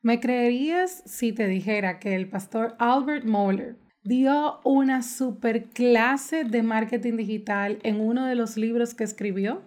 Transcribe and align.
¿Me 0.00 0.20
creerías 0.20 1.02
si 1.06 1.32
te 1.32 1.48
dijera 1.48 1.98
que 1.98 2.14
el 2.14 2.28
pastor 2.28 2.76
Albert 2.78 3.24
Moeller 3.26 3.76
dio 4.04 4.60
una 4.62 5.02
super 5.02 5.70
clase 5.70 6.44
de 6.44 6.62
marketing 6.62 7.16
digital 7.16 7.80
en 7.82 8.00
uno 8.00 8.26
de 8.26 8.36
los 8.36 8.56
libros 8.56 8.94
que 8.94 9.02
escribió? 9.02 9.62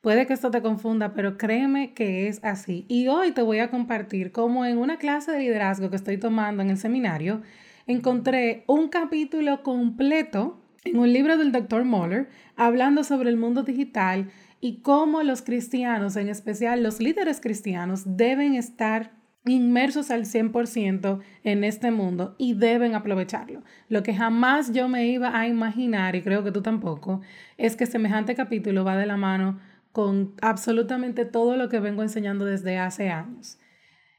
Puede 0.00 0.26
que 0.26 0.32
esto 0.32 0.50
te 0.50 0.62
confunda, 0.62 1.12
pero 1.12 1.36
créeme 1.36 1.92
que 1.92 2.28
es 2.28 2.42
así. 2.42 2.86
Y 2.88 3.08
hoy 3.08 3.32
te 3.32 3.42
voy 3.42 3.58
a 3.58 3.68
compartir 3.68 4.32
cómo 4.32 4.64
en 4.64 4.78
una 4.78 4.96
clase 4.96 5.32
de 5.32 5.40
liderazgo 5.40 5.90
que 5.90 5.96
estoy 5.96 6.16
tomando 6.16 6.62
en 6.62 6.70
el 6.70 6.78
seminario, 6.78 7.42
encontré 7.86 8.64
un 8.68 8.88
capítulo 8.88 9.62
completo 9.62 10.62
en 10.84 10.98
un 10.98 11.12
libro 11.12 11.36
del 11.36 11.52
Dr. 11.52 11.84
Moeller 11.84 12.30
hablando 12.56 13.04
sobre 13.04 13.28
el 13.28 13.36
mundo 13.36 13.64
digital 13.64 14.30
y 14.62 14.80
cómo 14.80 15.22
los 15.22 15.42
cristianos, 15.42 16.16
en 16.16 16.30
especial 16.30 16.82
los 16.82 17.00
líderes 17.00 17.42
cristianos, 17.42 18.16
deben 18.16 18.54
estar 18.54 19.17
inmersos 19.50 20.10
al 20.10 20.24
100% 20.24 21.20
en 21.44 21.64
este 21.64 21.90
mundo 21.90 22.34
y 22.38 22.54
deben 22.54 22.94
aprovecharlo. 22.94 23.62
Lo 23.88 24.02
que 24.02 24.14
jamás 24.14 24.72
yo 24.72 24.88
me 24.88 25.06
iba 25.06 25.38
a 25.38 25.46
imaginar, 25.46 26.16
y 26.16 26.22
creo 26.22 26.44
que 26.44 26.52
tú 26.52 26.62
tampoco, 26.62 27.20
es 27.56 27.76
que 27.76 27.86
semejante 27.86 28.34
capítulo 28.34 28.84
va 28.84 28.96
de 28.96 29.06
la 29.06 29.16
mano 29.16 29.60
con 29.92 30.34
absolutamente 30.42 31.24
todo 31.24 31.56
lo 31.56 31.68
que 31.68 31.80
vengo 31.80 32.02
enseñando 32.02 32.44
desde 32.44 32.78
hace 32.78 33.10
años. 33.10 33.58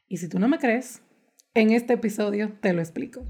Y 0.08 0.18
si 0.18 0.28
tú 0.28 0.40
no 0.40 0.48
me 0.48 0.58
crees, 0.58 1.02
en 1.54 1.72
este 1.72 1.94
episodio 1.94 2.54
te 2.62 2.74
lo 2.74 2.82
explico. 2.82 3.26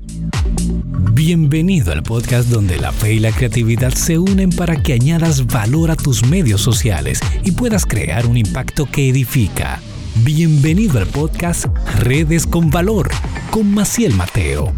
Bienvenido 1.14 1.92
al 1.92 2.04
podcast 2.04 2.50
donde 2.50 2.78
la 2.78 2.92
fe 2.92 3.14
y 3.14 3.20
la 3.20 3.32
creatividad 3.32 3.92
se 3.92 4.18
unen 4.18 4.50
para 4.50 4.82
que 4.82 4.94
añadas 4.94 5.46
valor 5.48 5.92
a 5.92 5.96
tus 5.96 6.26
medios 6.26 6.62
sociales 6.62 7.20
y 7.44 7.52
puedas 7.52 7.86
crear 7.86 8.26
un 8.26 8.38
impacto 8.38 8.88
que 8.90 9.10
edifica. 9.10 9.80
Bienvenido 10.24 11.00
al 11.00 11.08
podcast 11.08 11.68
Redes 12.00 12.46
con 12.46 12.70
Valor 12.70 13.10
con 13.52 13.74
Maciel 13.74 14.14
Mateo. 14.16 14.74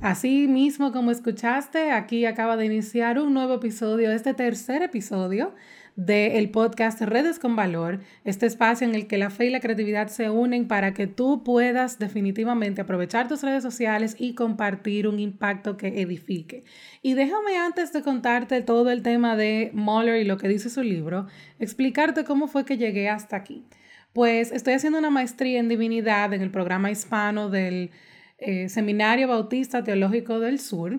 Así 0.00 0.46
mismo 0.46 0.90
como 0.90 1.10
escuchaste, 1.10 1.90
aquí 1.90 2.24
acaba 2.24 2.56
de 2.56 2.66
iniciar 2.66 3.18
un 3.18 3.34
nuevo 3.34 3.54
episodio, 3.54 4.10
este 4.10 4.32
tercer 4.32 4.82
episodio 4.82 5.54
del 5.96 6.50
podcast 6.50 7.02
Redes 7.02 7.38
con 7.38 7.56
Valor, 7.56 8.00
este 8.24 8.46
espacio 8.46 8.86
en 8.86 8.94
el 8.94 9.06
que 9.06 9.18
la 9.18 9.28
fe 9.28 9.46
y 9.46 9.50
la 9.50 9.60
creatividad 9.60 10.08
se 10.08 10.30
unen 10.30 10.66
para 10.66 10.94
que 10.94 11.06
tú 11.06 11.42
puedas 11.44 11.98
definitivamente 11.98 12.80
aprovechar 12.80 13.28
tus 13.28 13.42
redes 13.42 13.62
sociales 13.62 14.16
y 14.18 14.34
compartir 14.34 15.06
un 15.08 15.20
impacto 15.20 15.76
que 15.76 16.00
edifique. 16.00 16.64
Y 17.02 17.12
déjame 17.14 17.58
antes 17.58 17.92
de 17.92 18.02
contarte 18.02 18.62
todo 18.62 18.90
el 18.90 19.02
tema 19.02 19.36
de 19.36 19.70
Muller 19.74 20.22
y 20.22 20.24
lo 20.24 20.38
que 20.38 20.48
dice 20.48 20.70
su 20.70 20.82
libro, 20.82 21.26
explicarte 21.58 22.24
cómo 22.24 22.46
fue 22.46 22.64
que 22.64 22.78
llegué 22.78 23.10
hasta 23.10 23.36
aquí. 23.36 23.66
Pues 24.12 24.50
estoy 24.50 24.74
haciendo 24.74 24.98
una 24.98 25.10
maestría 25.10 25.60
en 25.60 25.68
divinidad 25.68 26.32
en 26.32 26.42
el 26.42 26.50
programa 26.50 26.90
hispano 26.90 27.48
del 27.48 27.90
eh, 28.38 28.68
Seminario 28.68 29.28
Bautista 29.28 29.84
Teológico 29.84 30.40
del 30.40 30.58
Sur 30.58 30.98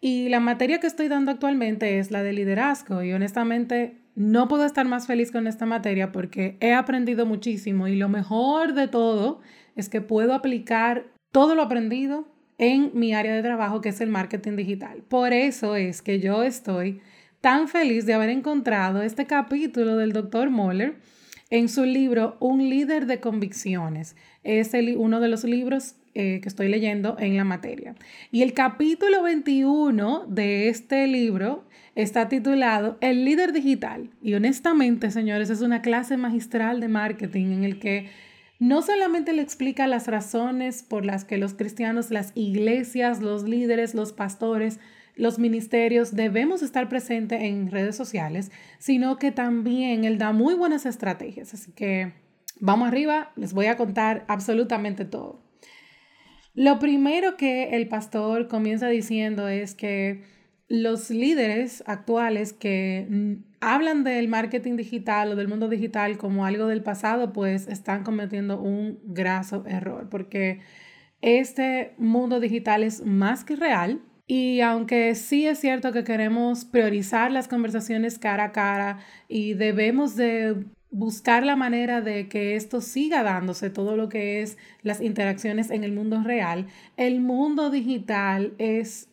y 0.00 0.28
la 0.28 0.40
materia 0.40 0.80
que 0.80 0.88
estoy 0.88 1.06
dando 1.06 1.30
actualmente 1.30 2.00
es 2.00 2.10
la 2.10 2.24
de 2.24 2.32
liderazgo 2.32 3.04
y 3.04 3.12
honestamente 3.12 3.98
no 4.16 4.48
puedo 4.48 4.64
estar 4.64 4.88
más 4.88 5.06
feliz 5.06 5.30
con 5.30 5.46
esta 5.46 5.66
materia 5.66 6.10
porque 6.10 6.56
he 6.58 6.72
aprendido 6.72 7.26
muchísimo 7.26 7.86
y 7.86 7.94
lo 7.94 8.08
mejor 8.08 8.74
de 8.74 8.88
todo 8.88 9.40
es 9.76 9.88
que 9.88 10.00
puedo 10.00 10.34
aplicar 10.34 11.06
todo 11.30 11.54
lo 11.54 11.62
aprendido 11.62 12.26
en 12.58 12.90
mi 12.92 13.14
área 13.14 13.36
de 13.36 13.42
trabajo 13.42 13.80
que 13.80 13.90
es 13.90 14.00
el 14.00 14.08
marketing 14.08 14.56
digital. 14.56 15.04
Por 15.08 15.32
eso 15.32 15.76
es 15.76 16.02
que 16.02 16.18
yo 16.18 16.42
estoy 16.42 17.00
tan 17.40 17.68
feliz 17.68 18.04
de 18.04 18.14
haber 18.14 18.30
encontrado 18.30 19.02
este 19.02 19.26
capítulo 19.26 19.96
del 19.96 20.12
doctor 20.12 20.50
Moller 20.50 20.96
en 21.50 21.68
su 21.68 21.84
libro 21.84 22.36
Un 22.40 22.68
líder 22.68 23.06
de 23.06 23.20
convicciones. 23.20 24.16
Es 24.44 24.72
uno 24.96 25.20
de 25.20 25.28
los 25.28 25.44
libros 25.44 25.96
eh, 26.14 26.40
que 26.42 26.48
estoy 26.48 26.68
leyendo 26.68 27.16
en 27.18 27.36
la 27.36 27.44
materia. 27.44 27.94
Y 28.30 28.42
el 28.42 28.52
capítulo 28.52 29.22
21 29.22 30.26
de 30.28 30.68
este 30.68 31.06
libro 31.06 31.64
está 31.94 32.28
titulado 32.28 32.98
El 33.00 33.24
líder 33.24 33.52
digital. 33.52 34.10
Y 34.22 34.34
honestamente, 34.34 35.10
señores, 35.10 35.50
es 35.50 35.60
una 35.60 35.82
clase 35.82 36.16
magistral 36.16 36.80
de 36.80 36.88
marketing 36.88 37.46
en 37.46 37.64
el 37.64 37.78
que 37.78 38.08
no 38.58 38.82
solamente 38.82 39.32
le 39.32 39.42
explica 39.42 39.86
las 39.86 40.08
razones 40.08 40.82
por 40.82 41.04
las 41.04 41.24
que 41.24 41.38
los 41.38 41.54
cristianos, 41.54 42.10
las 42.10 42.32
iglesias, 42.34 43.20
los 43.20 43.44
líderes, 43.44 43.94
los 43.94 44.12
pastores, 44.12 44.80
los 45.18 45.38
ministerios 45.38 46.14
debemos 46.14 46.62
estar 46.62 46.88
presentes 46.88 47.42
en 47.42 47.70
redes 47.70 47.96
sociales, 47.96 48.50
sino 48.78 49.18
que 49.18 49.32
también 49.32 50.04
él 50.04 50.16
da 50.16 50.32
muy 50.32 50.54
buenas 50.54 50.86
estrategias. 50.86 51.52
Así 51.52 51.72
que 51.72 52.12
vamos 52.60 52.88
arriba, 52.88 53.32
les 53.36 53.52
voy 53.52 53.66
a 53.66 53.76
contar 53.76 54.24
absolutamente 54.28 55.04
todo. 55.04 55.42
Lo 56.54 56.78
primero 56.78 57.36
que 57.36 57.70
el 57.76 57.88
pastor 57.88 58.48
comienza 58.48 58.88
diciendo 58.88 59.48
es 59.48 59.74
que 59.74 60.22
los 60.68 61.10
líderes 61.10 61.82
actuales 61.86 62.52
que 62.52 63.38
hablan 63.60 64.04
del 64.04 64.28
marketing 64.28 64.76
digital 64.76 65.32
o 65.32 65.36
del 65.36 65.48
mundo 65.48 65.68
digital 65.68 66.16
como 66.16 66.46
algo 66.46 66.66
del 66.68 66.82
pasado, 66.82 67.32
pues 67.32 67.66
están 67.66 68.04
cometiendo 68.04 68.60
un 68.60 69.00
graso 69.04 69.64
error, 69.66 70.08
porque 70.10 70.60
este 71.22 71.94
mundo 71.98 72.38
digital 72.38 72.84
es 72.84 73.04
más 73.04 73.44
que 73.44 73.56
real 73.56 74.00
y 74.28 74.60
aunque 74.60 75.14
sí 75.14 75.46
es 75.46 75.58
cierto 75.58 75.90
que 75.90 76.04
queremos 76.04 76.66
priorizar 76.66 77.32
las 77.32 77.48
conversaciones 77.48 78.18
cara 78.18 78.44
a 78.44 78.52
cara 78.52 78.98
y 79.26 79.54
debemos 79.54 80.16
de 80.16 80.66
buscar 80.90 81.44
la 81.44 81.56
manera 81.56 82.02
de 82.02 82.28
que 82.28 82.54
esto 82.54 82.82
siga 82.82 83.22
dándose, 83.22 83.70
todo 83.70 83.96
lo 83.96 84.10
que 84.10 84.42
es 84.42 84.58
las 84.82 85.00
interacciones 85.00 85.70
en 85.70 85.82
el 85.82 85.92
mundo 85.92 86.22
real, 86.22 86.66
el 86.98 87.20
mundo 87.20 87.70
digital 87.70 88.52
es, 88.58 89.08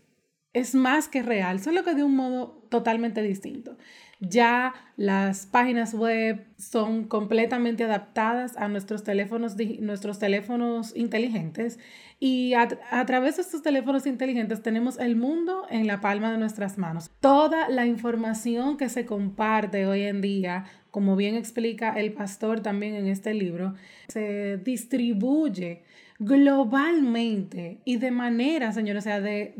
es 0.53 0.75
más 0.75 1.07
que 1.07 1.23
real, 1.23 1.61
solo 1.61 1.85
que 1.85 1.95
de 1.95 2.03
un 2.03 2.15
modo 2.15 2.61
totalmente 2.69 3.21
distinto. 3.21 3.77
Ya 4.19 4.73
las 4.97 5.45
páginas 5.45 5.93
web 5.93 6.45
son 6.57 7.05
completamente 7.05 7.83
adaptadas 7.83 8.55
a 8.57 8.67
nuestros 8.67 9.03
teléfonos, 9.03 9.55
nuestros 9.79 10.19
teléfonos 10.19 10.95
inteligentes 10.95 11.79
y 12.19 12.53
a, 12.53 12.67
través 13.05 13.35
de 13.35 13.41
estos 13.41 13.61
teléfonos 13.61 14.05
inteligentes 14.05 14.61
tenemos 14.61 14.97
el 14.99 15.17
mundo 15.17 15.63
en 15.69 15.85
la 15.85 15.99
palma 15.99 16.31
de 16.31 16.37
nuestras 16.37 16.77
manos. 16.77 17.11
Toda 17.19 17.67
la 17.69 17.85
información 17.85 18.77
que 18.77 18.87
se 18.87 19.05
comparte 19.05 19.85
hoy 19.85 20.03
en 20.03 20.21
día, 20.21 20.65
como 20.91 21.17
bien 21.17 21.35
explica 21.35 21.91
el 21.99 22.13
pastor 22.13 22.61
también 22.61 22.95
en 22.95 23.07
este 23.07 23.33
libro, 23.33 23.73
se 24.07 24.57
distribuye 24.57 25.83
globalmente 26.19 27.79
y 27.83 27.97
de 27.97 28.11
manera, 28.11 28.71
señores, 28.71 29.03
o 29.03 29.05
sea, 29.05 29.19
de, 29.19 29.55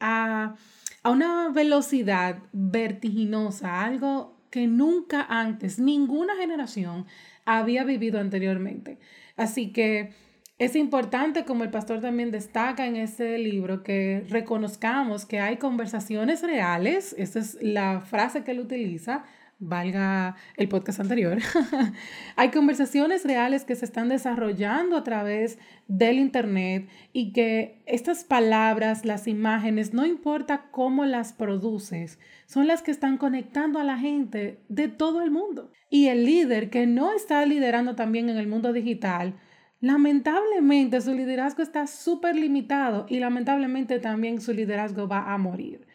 a 0.00 0.56
a 1.02 1.10
una 1.10 1.48
velocidad 1.50 2.38
vertiginosa, 2.52 3.82
algo 3.82 4.36
que 4.50 4.66
nunca 4.66 5.26
antes 5.28 5.78
ninguna 5.78 6.36
generación 6.36 7.06
había 7.44 7.84
vivido 7.84 8.20
anteriormente. 8.20 8.98
Así 9.36 9.72
que 9.72 10.12
es 10.58 10.76
importante, 10.76 11.46
como 11.46 11.64
el 11.64 11.70
pastor 11.70 12.00
también 12.00 12.30
destaca 12.30 12.86
en 12.86 12.96
ese 12.96 13.38
libro, 13.38 13.82
que 13.82 14.26
reconozcamos 14.28 15.24
que 15.24 15.40
hay 15.40 15.56
conversaciones 15.56 16.42
reales, 16.42 17.14
esa 17.16 17.38
es 17.38 17.56
la 17.62 18.02
frase 18.02 18.44
que 18.44 18.50
él 18.50 18.60
utiliza, 18.60 19.24
valga 19.60 20.36
el 20.56 20.68
podcast 20.68 21.00
anterior, 21.00 21.38
hay 22.36 22.50
conversaciones 22.50 23.24
reales 23.24 23.64
que 23.64 23.76
se 23.76 23.84
están 23.84 24.08
desarrollando 24.08 24.96
a 24.96 25.04
través 25.04 25.58
del 25.86 26.18
Internet 26.18 26.88
y 27.12 27.32
que 27.32 27.82
estas 27.86 28.24
palabras, 28.24 29.04
las 29.04 29.28
imágenes, 29.28 29.92
no 29.92 30.06
importa 30.06 30.70
cómo 30.70 31.04
las 31.04 31.34
produces, 31.34 32.18
son 32.46 32.66
las 32.66 32.82
que 32.82 32.90
están 32.90 33.18
conectando 33.18 33.78
a 33.78 33.84
la 33.84 33.98
gente 33.98 34.60
de 34.68 34.88
todo 34.88 35.22
el 35.22 35.30
mundo. 35.30 35.70
Y 35.90 36.06
el 36.06 36.24
líder 36.24 36.70
que 36.70 36.86
no 36.86 37.12
está 37.12 37.44
liderando 37.44 37.94
también 37.94 38.30
en 38.30 38.38
el 38.38 38.46
mundo 38.46 38.72
digital, 38.72 39.34
lamentablemente 39.80 41.00
su 41.00 41.12
liderazgo 41.12 41.62
está 41.62 41.86
súper 41.86 42.34
limitado 42.36 43.06
y 43.08 43.18
lamentablemente 43.18 43.98
también 43.98 44.40
su 44.40 44.54
liderazgo 44.54 45.06
va 45.06 45.34
a 45.34 45.38
morir. 45.38 45.86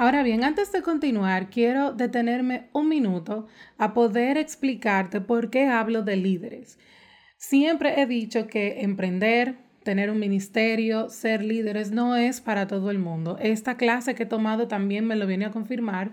Ahora 0.00 0.22
bien, 0.22 0.44
antes 0.44 0.70
de 0.70 0.80
continuar, 0.80 1.50
quiero 1.50 1.92
detenerme 1.92 2.68
un 2.72 2.88
minuto 2.88 3.48
a 3.78 3.94
poder 3.94 4.38
explicarte 4.38 5.20
por 5.20 5.50
qué 5.50 5.66
hablo 5.66 6.04
de 6.04 6.14
líderes. 6.14 6.78
Siempre 7.36 8.00
he 8.00 8.06
dicho 8.06 8.46
que 8.46 8.82
emprender, 8.82 9.56
tener 9.82 10.10
un 10.10 10.20
ministerio, 10.20 11.08
ser 11.08 11.44
líderes 11.44 11.90
no 11.90 12.14
es 12.14 12.40
para 12.40 12.68
todo 12.68 12.92
el 12.92 13.00
mundo. 13.00 13.38
Esta 13.40 13.76
clase 13.76 14.14
que 14.14 14.22
he 14.22 14.26
tomado 14.26 14.68
también 14.68 15.04
me 15.04 15.16
lo 15.16 15.26
viene 15.26 15.46
a 15.46 15.50
confirmar. 15.50 16.12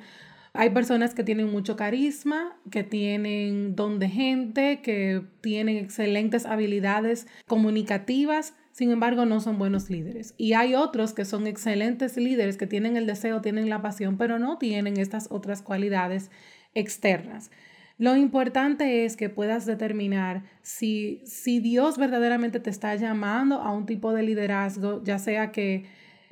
Hay 0.54 0.72
personas 0.72 1.14
que 1.14 1.24
tienen 1.24 1.52
mucho 1.52 1.76
carisma, 1.76 2.58
que 2.72 2.84
tienen 2.84 3.76
don 3.76 4.00
de 4.00 4.10
gente, 4.10 4.82
que 4.82 5.22
tienen 5.42 5.78
excelentes 5.78 6.48
habilidades 6.48 7.28
comunicativas, 7.46 8.56
sin 8.76 8.92
embargo 8.92 9.26
no 9.26 9.40
son 9.40 9.58
buenos 9.58 9.90
líderes. 9.90 10.34
Y 10.38 10.52
hay 10.52 10.76
otros 10.76 11.14
que 11.14 11.24
son 11.24 11.48
excelentes 11.48 12.18
líderes, 12.18 12.58
que 12.58 12.68
tienen 12.68 12.98
el 12.98 13.06
deseo, 13.06 13.40
tienen 13.40 13.70
la 13.70 13.82
pasión, 13.82 14.18
pero 14.18 14.38
no 14.38 14.58
tienen 14.58 14.98
estas 14.98 15.28
otras 15.32 15.62
cualidades 15.62 16.30
externas. 16.74 17.52
Lo 17.98 18.18
importante 18.18 19.06
es 19.06 19.16
que 19.16 19.30
puedas 19.30 19.66
determinar 19.66 20.44
si, 20.62 21.22
si 21.24 21.62
Dios 21.62 21.98
verdaderamente 21.98 22.60
te 22.60 22.70
está 22.70 22.94
llamando 22.96 23.62
a 23.62 23.72
un 23.72 23.86
tipo 23.86 24.12
de 24.12 24.24
liderazgo, 24.24 25.02
ya 25.06 25.20
sea 25.20 25.54
que 25.54 25.86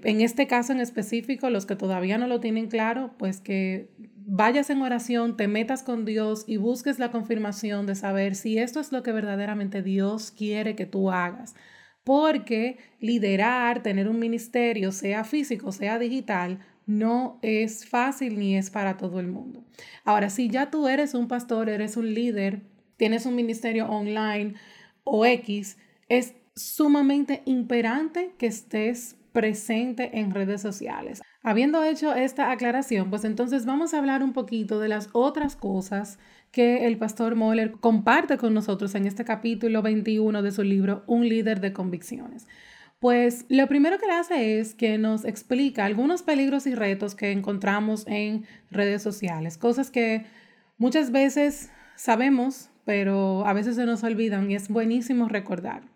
en 0.03 0.19
este 0.19 0.45
caso 0.45 0.73
en 0.73 0.81
específico, 0.81 1.49
los 1.49 1.65
que 1.65 1.77
todavía 1.77 2.17
no 2.17 2.27
lo 2.27 2.41
tienen 2.41 2.67
claro, 2.67 3.13
pues 3.17 3.39
que 3.39 3.87
vayas 4.25 4.69
en 4.69 4.81
oración, 4.81 5.37
te 5.37 5.47
metas 5.47 5.81
con 5.81 6.03
Dios 6.03 6.43
y 6.45 6.57
busques 6.57 6.99
la 6.99 7.09
confirmación 7.09 7.85
de 7.85 7.95
saber 7.95 8.35
si 8.35 8.57
esto 8.57 8.81
es 8.81 8.91
lo 8.91 9.01
que 9.01 9.13
verdaderamente 9.13 9.81
Dios 9.81 10.31
quiere 10.31 10.75
que 10.75 10.85
tú 10.85 11.09
hagas. 11.09 11.55
Porque 12.03 12.77
liderar, 12.99 13.81
tener 13.81 14.07
un 14.09 14.19
ministerio, 14.19 14.91
sea 14.91 15.23
físico, 15.23 15.71
sea 15.71 15.99
digital, 15.99 16.59
no 16.85 17.39
es 17.41 17.87
fácil 17.87 18.37
ni 18.37 18.57
es 18.57 18.69
para 18.69 18.97
todo 18.97 19.19
el 19.19 19.27
mundo. 19.27 19.63
Ahora, 20.03 20.29
si 20.29 20.49
ya 20.49 20.69
tú 20.69 20.87
eres 20.87 21.13
un 21.13 21.27
pastor, 21.27 21.69
eres 21.69 21.95
un 21.95 22.13
líder, 22.13 22.61
tienes 22.97 23.25
un 23.25 23.35
ministerio 23.35 23.87
online 23.87 24.55
o 25.03 25.25
X, 25.25 25.77
es 26.09 26.35
sumamente 26.55 27.41
imperante 27.45 28.33
que 28.37 28.47
estés 28.47 29.15
presente 29.31 30.19
en 30.19 30.31
redes 30.31 30.61
sociales. 30.61 31.21
Habiendo 31.45 31.83
hecho 31.83 32.15
esta 32.15 32.51
aclaración, 32.51 33.09
pues 33.09 33.25
entonces 33.25 33.65
vamos 33.65 33.93
a 33.93 33.97
hablar 33.97 34.23
un 34.23 34.31
poquito 34.31 34.79
de 34.79 34.87
las 34.87 35.09
otras 35.11 35.57
cosas 35.57 36.17
que 36.51 36.87
el 36.87 36.97
pastor 36.97 37.35
Moller 37.35 37.73
comparte 37.73 38.37
con 38.37 38.53
nosotros 38.53 38.95
en 38.95 39.05
este 39.05 39.25
capítulo 39.25 39.81
21 39.81 40.41
de 40.41 40.51
su 40.53 40.63
libro 40.63 41.03
Un 41.05 41.27
líder 41.27 41.59
de 41.59 41.73
convicciones. 41.73 42.47
Pues 42.99 43.45
lo 43.49 43.67
primero 43.67 43.99
que 43.99 44.05
le 44.05 44.13
hace 44.13 44.61
es 44.61 44.73
que 44.73 44.97
nos 44.97 45.25
explica 45.25 45.83
algunos 45.83 46.23
peligros 46.23 46.65
y 46.65 46.75
retos 46.75 47.13
que 47.13 47.33
encontramos 47.33 48.07
en 48.07 48.45
redes 48.71 49.01
sociales, 49.01 49.57
cosas 49.57 49.91
que 49.91 50.25
muchas 50.77 51.11
veces 51.11 51.71
sabemos, 51.97 52.69
pero 52.85 53.45
a 53.45 53.51
veces 53.51 53.75
se 53.75 53.85
nos 53.85 54.01
olvidan 54.05 54.49
y 54.49 54.55
es 54.55 54.69
buenísimo 54.69 55.27
recordar. 55.27 55.92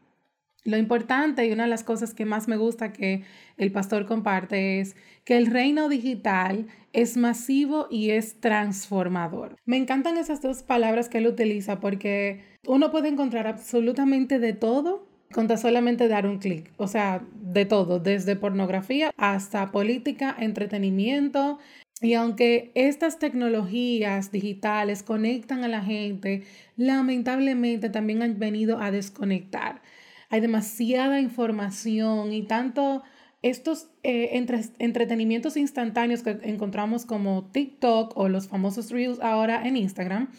Lo 0.68 0.76
importante 0.76 1.46
y 1.46 1.54
una 1.54 1.64
de 1.64 1.70
las 1.70 1.86
cosas 1.86 2.14
que 2.14 2.26
más 2.26 2.50
me 2.50 2.58
gusta 2.58 2.92
que 2.92 3.24
el 3.56 3.72
pastor 3.72 4.06
comparte 4.06 4.82
es 4.82 4.98
que 5.24 5.38
el 5.38 5.46
reino 5.46 5.88
digital 5.88 6.68
es 6.92 7.16
masivo 7.16 7.88
y 7.90 8.10
es 8.10 8.42
transformador. 8.42 9.56
Me 9.66 9.78
encantan 9.78 10.18
esas 10.18 10.42
dos 10.42 10.64
palabras 10.64 11.08
que 11.08 11.20
él 11.20 11.28
utiliza 11.28 11.80
porque 11.80 12.44
uno 12.66 12.92
puede 12.92 13.08
encontrar 13.08 13.48
absolutamente 13.48 14.40
de 14.40 14.52
todo 14.52 15.08
con 15.32 15.58
solamente 15.58 16.10
dar 16.10 16.28
un 16.28 16.38
clic, 16.38 16.74
o 16.76 16.88
sea, 16.88 17.26
de 17.42 17.64
todo, 17.64 18.00
desde 18.00 18.36
pornografía 18.36 19.12
hasta 19.16 19.72
política, 19.72 20.36
entretenimiento. 20.38 21.60
Y 22.02 22.16
aunque 22.16 22.72
estas 22.76 23.20
tecnologías 23.20 24.34
digitales 24.34 25.02
conectan 25.02 25.64
a 25.64 25.70
la 25.70 25.82
gente, 25.82 26.44
lamentablemente 26.76 27.90
también 27.90 28.22
han 28.22 28.38
venido 28.38 28.82
a 28.82 28.92
desconectar. 28.92 29.82
Hay 30.30 30.42
demasiada 30.42 31.20
información 31.20 32.34
y 32.34 32.44
tanto 32.44 33.04
estos 33.42 33.90
eh, 34.04 34.44
entretenimientos 34.80 35.58
instantáneos 35.58 36.24
que 36.24 36.40
encontramos 36.44 37.06
como 37.06 37.50
TikTok 37.52 38.18
o 38.18 38.30
los 38.30 38.48
famosos 38.48 38.92
Reels 38.92 39.20
ahora 39.22 39.66
en 39.68 39.78
Instagram, 39.78 40.30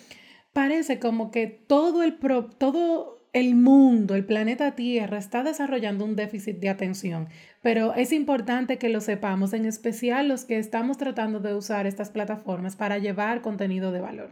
parece 0.53 0.99
como 0.99 1.31
que 1.31 1.47
todo 1.47 2.03
el, 2.03 2.19
todo 2.59 3.19
el 3.33 3.55
mundo, 3.55 4.15
el 4.15 4.25
planeta 4.25 4.75
Tierra 4.75 5.19
está 5.19 5.43
desarrollando 5.43 6.05
un 6.05 6.17
déficit 6.17 6.59
de 6.59 6.69
atención, 6.69 7.29
pero 7.63 7.95
es 7.95 8.13
importante 8.13 8.79
que 8.79 8.89
lo 8.89 9.01
sepamos, 9.01 9.53
en 9.53 9.65
especial 9.65 10.29
los 10.29 10.45
que 10.45 10.59
estamos 10.59 10.99
tratando 10.99 11.41
de 11.41 11.55
usar 11.55 11.87
estas 11.87 12.11
plataformas 12.11 12.77
para 12.77 12.99
llevar 12.99 13.43
contenido 13.43 13.93
de 13.93 14.01
valor. 14.01 14.31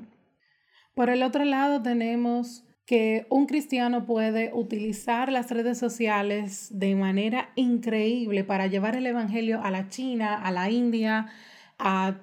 Por 0.95 1.11
el 1.11 1.23
otro 1.23 1.45
lado 1.45 1.83
tenemos 1.83 2.66
que 2.87 3.27
un 3.31 3.47
cristiano 3.47 4.07
puede 4.07 4.53
utilizar 4.55 5.31
las 5.33 5.51
redes 5.51 5.77
sociales 5.77 6.69
de 6.71 6.95
manera 6.95 7.51
increíble 7.57 8.45
para 8.45 8.69
llevar 8.69 8.95
el 8.95 9.07
Evangelio 9.07 9.61
a 9.63 9.73
la 9.73 9.89
China, 9.89 10.41
a 10.41 10.53
la 10.53 10.71
India, 10.71 11.27
a, 11.79 12.15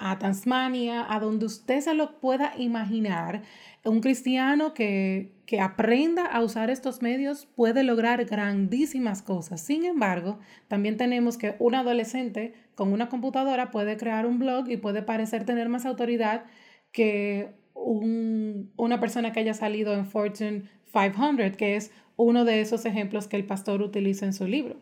a 0.00 0.18
Tasmania, 0.18 1.04
a 1.08 1.20
donde 1.20 1.46
usted 1.46 1.80
se 1.80 1.92
lo 1.92 2.20
pueda 2.20 2.54
imaginar 2.56 3.42
un 3.84 4.00
cristiano 4.00 4.74
que, 4.74 5.32
que 5.44 5.60
aprenda 5.60 6.24
a 6.24 6.42
usar 6.42 6.70
estos 6.70 7.02
medios 7.02 7.46
puede 7.46 7.82
lograr 7.82 8.24
grandísimas 8.24 9.22
cosas. 9.22 9.60
Sin 9.60 9.84
embargo, 9.84 10.38
también 10.68 10.96
tenemos 10.96 11.36
que 11.36 11.56
un 11.58 11.74
adolescente 11.74 12.54
con 12.74 12.92
una 12.92 13.08
computadora 13.08 13.70
puede 13.70 13.96
crear 13.96 14.26
un 14.26 14.38
blog 14.38 14.68
y 14.70 14.76
puede 14.76 15.02
parecer 15.02 15.44
tener 15.44 15.68
más 15.68 15.86
autoridad 15.86 16.44
que 16.92 17.54
un, 17.76 18.72
una 18.76 18.98
persona 19.00 19.32
que 19.32 19.40
haya 19.40 19.54
salido 19.54 19.94
en 19.94 20.06
Fortune 20.06 20.64
500, 20.92 21.56
que 21.56 21.76
es 21.76 21.92
uno 22.16 22.44
de 22.44 22.60
esos 22.60 22.84
ejemplos 22.86 23.28
que 23.28 23.36
el 23.36 23.44
pastor 23.44 23.82
utiliza 23.82 24.26
en 24.26 24.32
su 24.32 24.46
libro. 24.46 24.76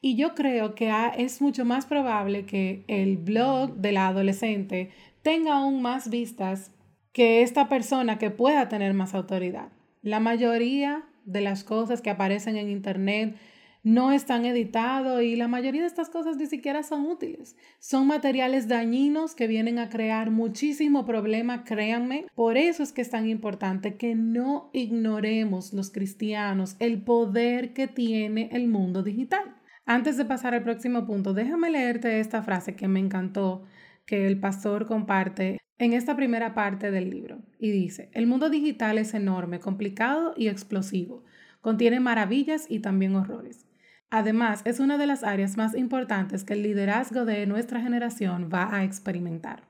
Y 0.00 0.16
yo 0.16 0.34
creo 0.34 0.74
que 0.74 0.92
es 1.16 1.40
mucho 1.40 1.64
más 1.64 1.86
probable 1.86 2.44
que 2.44 2.84
el 2.88 3.16
blog 3.16 3.76
de 3.76 3.92
la 3.92 4.08
adolescente 4.08 4.90
tenga 5.22 5.54
aún 5.54 5.80
más 5.80 6.10
vistas 6.10 6.72
que 7.12 7.40
esta 7.42 7.68
persona 7.68 8.18
que 8.18 8.30
pueda 8.30 8.68
tener 8.68 8.92
más 8.92 9.14
autoridad. 9.14 9.68
La 10.02 10.20
mayoría 10.20 11.04
de 11.24 11.40
las 11.40 11.64
cosas 11.64 12.02
que 12.02 12.10
aparecen 12.10 12.56
en 12.58 12.68
Internet 12.68 13.36
no 13.84 14.12
están 14.12 14.46
editados 14.46 15.22
y 15.22 15.36
la 15.36 15.46
mayoría 15.46 15.82
de 15.82 15.86
estas 15.86 16.08
cosas 16.08 16.38
ni 16.38 16.46
siquiera 16.46 16.82
son 16.82 17.06
útiles. 17.06 17.54
Son 17.78 18.06
materiales 18.06 18.66
dañinos 18.66 19.34
que 19.34 19.46
vienen 19.46 19.78
a 19.78 19.90
crear 19.90 20.30
muchísimo 20.30 21.04
problema, 21.04 21.64
créanme. 21.64 22.26
Por 22.34 22.56
eso 22.56 22.82
es 22.82 22.92
que 22.92 23.02
es 23.02 23.10
tan 23.10 23.28
importante 23.28 23.96
que 23.96 24.14
no 24.14 24.70
ignoremos 24.72 25.74
los 25.74 25.90
cristianos 25.90 26.76
el 26.78 27.02
poder 27.02 27.74
que 27.74 27.86
tiene 27.86 28.48
el 28.52 28.68
mundo 28.68 29.02
digital. 29.02 29.54
Antes 29.84 30.16
de 30.16 30.24
pasar 30.24 30.54
al 30.54 30.62
próximo 30.62 31.04
punto, 31.04 31.34
déjame 31.34 31.70
leerte 31.70 32.20
esta 32.20 32.42
frase 32.42 32.74
que 32.74 32.88
me 32.88 33.00
encantó 33.00 33.64
que 34.06 34.26
el 34.26 34.40
pastor 34.40 34.86
comparte 34.86 35.60
en 35.76 35.92
esta 35.92 36.16
primera 36.16 36.54
parte 36.54 36.90
del 36.90 37.10
libro 37.10 37.42
y 37.58 37.70
dice, 37.70 38.08
el 38.14 38.26
mundo 38.26 38.48
digital 38.48 38.96
es 38.96 39.12
enorme, 39.12 39.60
complicado 39.60 40.32
y 40.38 40.48
explosivo, 40.48 41.24
contiene 41.60 42.00
maravillas 42.00 42.64
y 42.70 42.78
también 42.78 43.14
horrores. 43.16 43.63
Además, 44.16 44.62
es 44.64 44.78
una 44.78 44.96
de 44.96 45.08
las 45.08 45.24
áreas 45.24 45.56
más 45.56 45.74
importantes 45.74 46.44
que 46.44 46.52
el 46.52 46.62
liderazgo 46.62 47.24
de 47.24 47.46
nuestra 47.46 47.80
generación 47.80 48.48
va 48.48 48.72
a 48.72 48.84
experimentar. 48.84 49.64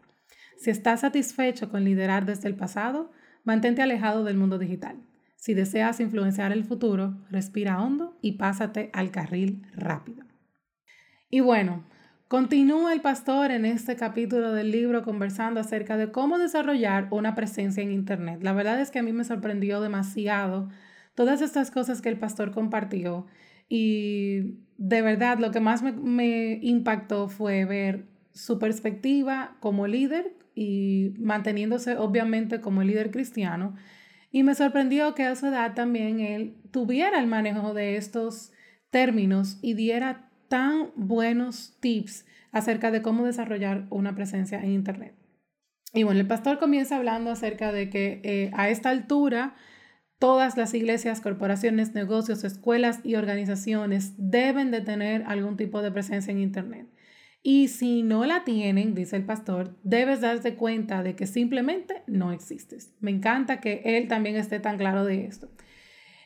Si 0.58 0.68
estás 0.68 1.00
satisfecho 1.00 1.70
con 1.70 1.82
liderar 1.82 2.26
desde 2.26 2.48
el 2.48 2.54
pasado, 2.54 3.10
mantente 3.42 3.80
alejado 3.80 4.22
del 4.22 4.36
mundo 4.36 4.58
digital. 4.58 4.96
Si 5.36 5.54
deseas 5.54 5.98
influenciar 5.98 6.52
el 6.52 6.62
futuro, 6.64 7.24
respira 7.30 7.80
hondo 7.80 8.18
y 8.20 8.32
pásate 8.32 8.90
al 8.92 9.10
carril 9.10 9.66
rápido. 9.74 10.26
Y 11.30 11.40
bueno, 11.40 11.84
Continúa 12.28 12.92
el 12.92 13.00
pastor 13.00 13.50
en 13.50 13.64
este 13.64 13.96
capítulo 13.96 14.52
del 14.52 14.72
libro 14.72 15.04
conversando 15.04 15.60
acerca 15.60 15.96
de 15.96 16.10
cómo 16.10 16.36
desarrollar 16.36 17.06
una 17.10 17.34
presencia 17.34 17.82
en 17.82 17.92
Internet. 17.92 18.42
La 18.42 18.52
verdad 18.52 18.80
es 18.80 18.90
que 18.90 18.98
a 18.98 19.02
mí 19.02 19.12
me 19.12 19.24
sorprendió 19.24 19.80
demasiado 19.80 20.68
todas 21.14 21.42
estas 21.42 21.70
cosas 21.70 22.02
que 22.02 22.08
el 22.08 22.18
pastor 22.18 22.50
compartió 22.50 23.26
y 23.68 24.58
de 24.76 25.02
verdad 25.02 25.38
lo 25.38 25.50
que 25.50 25.60
más 25.60 25.82
me, 25.82 26.58
impactó 26.62 27.28
fue 27.28 27.64
ver 27.64 28.06
su 28.32 28.58
perspectiva 28.58 29.56
como 29.60 29.86
líder 29.86 30.36
y 30.54 31.14
manteniéndose 31.18 31.96
obviamente 31.96 32.60
como 32.60 32.82
líder 32.82 33.10
cristiano. 33.10 33.74
Y 34.30 34.42
me 34.42 34.54
sorprendió 34.54 35.14
que 35.14 35.24
a 35.24 35.36
su 35.36 35.46
edad 35.46 35.74
también 35.74 36.20
él 36.20 36.56
tuviera 36.70 37.20
el 37.20 37.26
manejo 37.26 37.72
de 37.72 37.96
estos 37.96 38.52
términos 38.90 39.58
y 39.62 39.74
diera 39.74 40.28
tan 40.48 40.90
buenos 40.96 41.76
tips 41.80 42.26
acerca 42.50 42.90
de 42.90 43.02
cómo 43.02 43.24
desarrollar 43.24 43.86
una 43.90 44.14
presencia 44.14 44.60
en 44.60 44.72
Internet. 44.72 45.14
Y 45.92 46.02
bueno, 46.02 46.20
el 46.20 46.26
pastor 46.26 46.58
comienza 46.58 46.96
hablando 46.96 47.30
acerca 47.30 47.72
de 47.72 47.88
que 47.88 48.20
eh, 48.24 48.50
a 48.54 48.68
esta 48.68 48.90
altura 48.90 49.54
todas 50.18 50.56
las 50.56 50.74
iglesias, 50.74 51.20
corporaciones, 51.20 51.94
negocios, 51.94 52.44
escuelas 52.44 53.00
y 53.04 53.16
organizaciones 53.16 54.14
deben 54.16 54.70
de 54.70 54.80
tener 54.80 55.24
algún 55.26 55.56
tipo 55.56 55.82
de 55.82 55.90
presencia 55.90 56.30
en 56.30 56.40
Internet. 56.40 56.88
Y 57.42 57.68
si 57.68 58.02
no 58.02 58.24
la 58.24 58.42
tienen, 58.44 58.94
dice 58.94 59.16
el 59.16 59.24
pastor, 59.24 59.76
debes 59.82 60.22
darte 60.22 60.54
cuenta 60.54 61.02
de 61.02 61.14
que 61.14 61.26
simplemente 61.26 62.02
no 62.06 62.32
existes. 62.32 62.94
Me 63.00 63.10
encanta 63.10 63.60
que 63.60 63.82
él 63.84 64.08
también 64.08 64.36
esté 64.36 64.60
tan 64.60 64.78
claro 64.78 65.04
de 65.04 65.26
esto. 65.26 65.50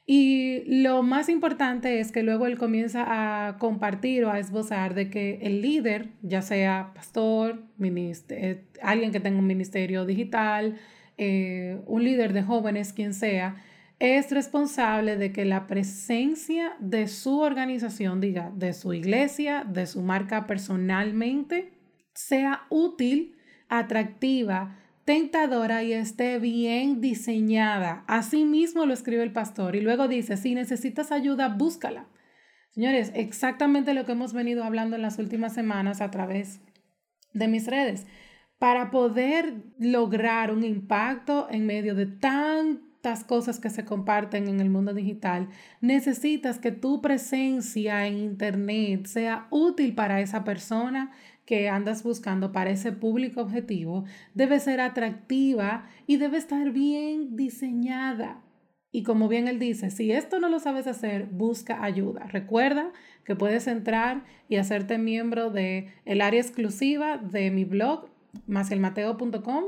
Y 0.06 0.62
lo 0.80 1.02
más 1.02 1.28
importante 1.28 2.00
es 2.00 2.12
que 2.12 2.22
luego 2.22 2.46
él 2.46 2.56
comienza 2.56 3.04
a 3.06 3.58
compartir 3.58 4.24
o 4.24 4.30
a 4.30 4.38
esbozar 4.38 4.94
de 4.94 5.10
que 5.10 5.40
el 5.42 5.60
líder, 5.60 6.08
ya 6.22 6.40
sea 6.40 6.92
pastor, 6.94 7.64
eh, 7.80 8.64
alguien 8.80 9.12
que 9.12 9.20
tenga 9.20 9.38
un 9.38 9.46
ministerio 9.46 10.06
digital, 10.06 10.78
eh, 11.18 11.80
un 11.86 12.04
líder 12.04 12.32
de 12.32 12.42
jóvenes, 12.42 12.94
quien 12.94 13.12
sea, 13.12 13.56
es 13.98 14.30
responsable 14.30 15.16
de 15.16 15.32
que 15.32 15.44
la 15.44 15.66
presencia 15.66 16.76
de 16.78 17.08
su 17.08 17.40
organización, 17.40 18.20
diga, 18.20 18.52
de 18.54 18.72
su 18.72 18.92
iglesia, 18.92 19.64
de 19.64 19.86
su 19.86 20.02
marca 20.02 20.46
personalmente, 20.46 21.72
sea 22.14 22.62
útil, 22.68 23.36
atractiva, 23.68 24.78
tentadora 25.04 25.82
y 25.82 25.92
esté 25.92 26.38
bien 26.38 27.00
diseñada. 27.00 28.04
Así 28.06 28.44
mismo 28.44 28.86
lo 28.86 28.92
escribe 28.92 29.22
el 29.22 29.32
pastor. 29.32 29.74
Y 29.74 29.80
luego 29.80 30.06
dice, 30.06 30.36
si 30.36 30.54
necesitas 30.54 31.10
ayuda, 31.10 31.48
búscala. 31.48 32.06
Señores, 32.70 33.10
exactamente 33.14 33.94
lo 33.94 34.04
que 34.04 34.12
hemos 34.12 34.32
venido 34.32 34.62
hablando 34.62 34.94
en 34.94 35.02
las 35.02 35.18
últimas 35.18 35.54
semanas 35.54 36.00
a 36.00 36.10
través 36.10 36.60
de 37.32 37.48
mis 37.48 37.66
redes. 37.66 38.06
Para 38.58 38.90
poder 38.90 39.54
lograr 39.78 40.52
un 40.52 40.62
impacto 40.62 41.48
en 41.50 41.66
medio 41.66 41.94
de 41.94 42.06
tantas 43.00 43.24
cosas 43.24 43.58
que 43.60 43.70
se 43.70 43.84
comparten 43.84 44.48
en 44.48 44.60
el 44.60 44.70
mundo 44.70 44.92
digital, 44.92 45.48
necesitas 45.80 46.58
que 46.58 46.72
tu 46.72 47.00
presencia 47.00 48.06
en 48.06 48.18
Internet 48.18 49.06
sea 49.06 49.46
útil 49.50 49.94
para 49.94 50.20
esa 50.20 50.44
persona 50.44 51.12
que 51.44 51.68
andas 51.68 52.02
buscando 52.02 52.52
para 52.52 52.70
ese 52.70 52.92
público 52.92 53.40
objetivo, 53.40 54.04
debe 54.34 54.60
ser 54.60 54.80
atractiva 54.80 55.88
y 56.06 56.16
debe 56.16 56.36
estar 56.38 56.70
bien 56.72 57.36
diseñada. 57.36 58.42
Y 58.90 59.02
como 59.02 59.28
bien 59.28 59.48
él 59.48 59.58
dice, 59.58 59.90
si 59.90 60.12
esto 60.12 60.40
no 60.40 60.48
lo 60.48 60.58
sabes 60.58 60.86
hacer, 60.86 61.26
busca 61.26 61.82
ayuda. 61.84 62.26
Recuerda 62.26 62.92
que 63.24 63.36
puedes 63.36 63.66
entrar 63.66 64.24
y 64.48 64.56
hacerte 64.56 64.98
miembro 64.98 65.50
de 65.50 65.92
el 66.04 66.20
área 66.20 66.40
exclusiva 66.40 67.16
de 67.16 67.50
mi 67.50 67.64
blog, 67.64 68.08
maselmateo.com, 68.46 69.64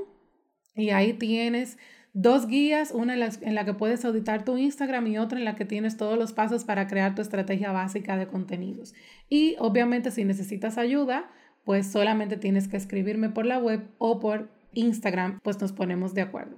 y 0.74 0.90
ahí 0.90 1.12
tienes 1.14 1.78
dos 2.12 2.46
guías, 2.46 2.90
una 2.92 3.14
en 3.14 3.20
la, 3.20 3.30
en 3.40 3.54
la, 3.54 3.64
que 3.64 3.74
puedes 3.74 4.04
auditar 4.04 4.44
tu 4.44 4.56
Instagram 4.56 5.06
y 5.06 5.18
otra 5.18 5.38
en 5.38 5.44
la 5.44 5.56
que 5.56 5.64
tienes 5.64 5.96
todos 5.96 6.18
los 6.18 6.32
pasos 6.32 6.64
para 6.64 6.86
crear 6.86 7.14
tu 7.14 7.22
estrategia 7.22 7.72
básica 7.72 8.16
de 8.16 8.26
contenidos. 8.26 8.94
Y 9.28 9.56
obviamente 9.58 10.10
si 10.10 10.24
necesitas 10.24 10.78
ayuda, 10.78 11.30
pues 11.64 11.86
solamente 11.86 12.36
tienes 12.36 12.68
que 12.68 12.76
escribirme 12.76 13.30
por 13.30 13.46
la 13.46 13.58
web 13.58 13.88
o 13.98 14.18
por 14.18 14.48
Instagram, 14.72 15.40
pues 15.42 15.60
nos 15.60 15.72
ponemos 15.72 16.14
de 16.14 16.22
acuerdo. 16.22 16.56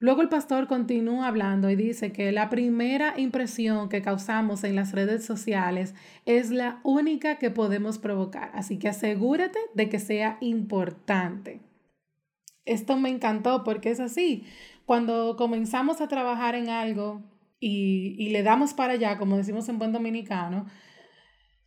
Luego 0.00 0.20
el 0.20 0.28
pastor 0.28 0.66
continúa 0.66 1.28
hablando 1.28 1.70
y 1.70 1.76
dice 1.76 2.12
que 2.12 2.30
la 2.30 2.50
primera 2.50 3.14
impresión 3.16 3.88
que 3.88 4.02
causamos 4.02 4.62
en 4.64 4.76
las 4.76 4.92
redes 4.92 5.24
sociales 5.24 5.94
es 6.26 6.50
la 6.50 6.80
única 6.82 7.38
que 7.38 7.50
podemos 7.50 7.98
provocar, 7.98 8.50
así 8.52 8.78
que 8.78 8.88
asegúrate 8.88 9.58
de 9.74 9.88
que 9.88 9.98
sea 9.98 10.36
importante. 10.40 11.62
Esto 12.66 12.96
me 12.98 13.10
encantó 13.10 13.62
porque 13.62 13.90
es 13.90 14.00
así. 14.00 14.44
Cuando 14.86 15.36
comenzamos 15.36 16.00
a 16.00 16.08
trabajar 16.08 16.54
en 16.54 16.68
algo 16.68 17.22
y, 17.60 18.16
y 18.18 18.30
le 18.30 18.42
damos 18.42 18.74
para 18.74 18.94
allá, 18.94 19.18
como 19.18 19.36
decimos 19.36 19.68
en 19.68 19.78
buen 19.78 19.92
dominicano, 19.92 20.66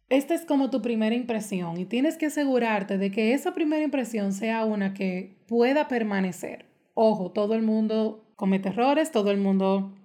esta 0.10 0.34
es 0.34 0.46
como 0.46 0.70
tu 0.70 0.82
primera 0.82 1.16
impresión 1.16 1.78
y 1.78 1.86
tienes 1.86 2.18
que 2.18 2.28
asegurarte 2.28 2.98
de 2.98 3.12
que 3.12 3.34
esa 3.34 3.54
primera 3.54 3.84
impresión 3.84 4.32
sea 4.32 4.64
una 4.64 4.94
que 4.94 5.44
pueda 5.48 5.88
permanecer. 5.90 6.66
Ojo, 6.94 7.32
todo 7.32 7.56
el 7.56 7.62
mundo 7.62 8.32
comete 8.38 8.70
errores, 8.70 9.12
todo 9.12 9.32
el 9.32 9.38
mundo 9.38 9.97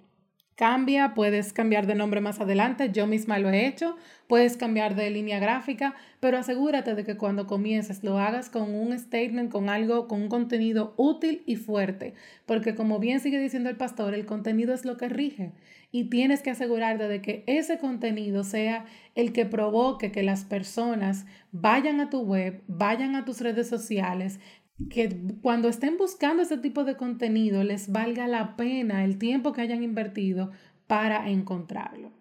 cambia, 0.57 1.15
puedes 1.15 1.53
cambiar 1.53 1.87
de 1.87 1.95
nombre 1.95 2.21
más 2.21 2.41
adelante, 2.41 2.91
yo 2.93 3.07
misma 3.07 3.39
lo 3.39 3.51
he 3.51 3.67
hecho, 3.67 3.97
puedes 4.27 4.57
cambiar 4.57 4.95
de 4.95 5.11
línea 5.11 5.39
gráfica, 5.39 5.95
pero 6.21 6.39
asegúrate 6.39 6.95
de 6.95 7.05
que 7.05 7.17
cuando 7.17 7.47
comiences 7.47 8.05
lo 8.05 8.19
hagas 8.19 8.51
con 8.51 8.75
un 8.75 8.99
statement, 8.99 9.51
con 9.51 9.69
algo, 9.69 10.09
con 10.09 10.23
un 10.23 10.29
contenido 10.29 10.95
útil 10.97 11.43
y 11.47 11.57
fuerte, 11.57 12.15
porque 12.47 12.75
como 12.75 12.99
bien 12.99 13.21
sigue 13.21 13.41
diciendo 13.41 13.71
el 13.71 13.77
pastor, 13.77 14.15
el 14.15 14.27
contenido 14.27 14.75
es 14.75 14.85
lo 14.85 14.97
que 14.97 15.09
rige 15.09 15.53
y 15.93 16.05
tienes 16.05 16.43
que 16.43 16.51
asegurarte 16.51 17.07
de 17.07 17.21
que 17.21 17.45
ese 17.47 17.79
contenido 17.79 18.45
sea 18.45 18.87
el 19.15 19.33
que 19.33 19.45
provoque 19.45 20.11
que 20.11 20.23
las 20.23 20.45
personas 20.45 21.27
vayan 21.53 22.01
a 22.01 22.09
tu 22.09 22.23
web, 22.23 22.63
vayan 22.67 23.15
a 23.15 23.27
tus 23.27 23.43
redes 23.43 23.69
sociales, 23.69 24.41
que 24.91 25.17
cuando 25.43 25.69
estén 25.69 25.97
buscando 25.97 26.43
ese 26.43 26.59
tipo 26.59 26.85
de 26.85 26.97
contenido 26.97 27.63
les 27.63 27.91
valga 27.91 28.27
la 28.27 28.57
pena 28.57 29.05
el 29.05 29.19
tiempo 29.19 29.53
que 29.53 29.61
hayan 29.61 29.83
invertido 29.83 30.51
para 30.87 31.29
encontrarlo. 31.31 32.13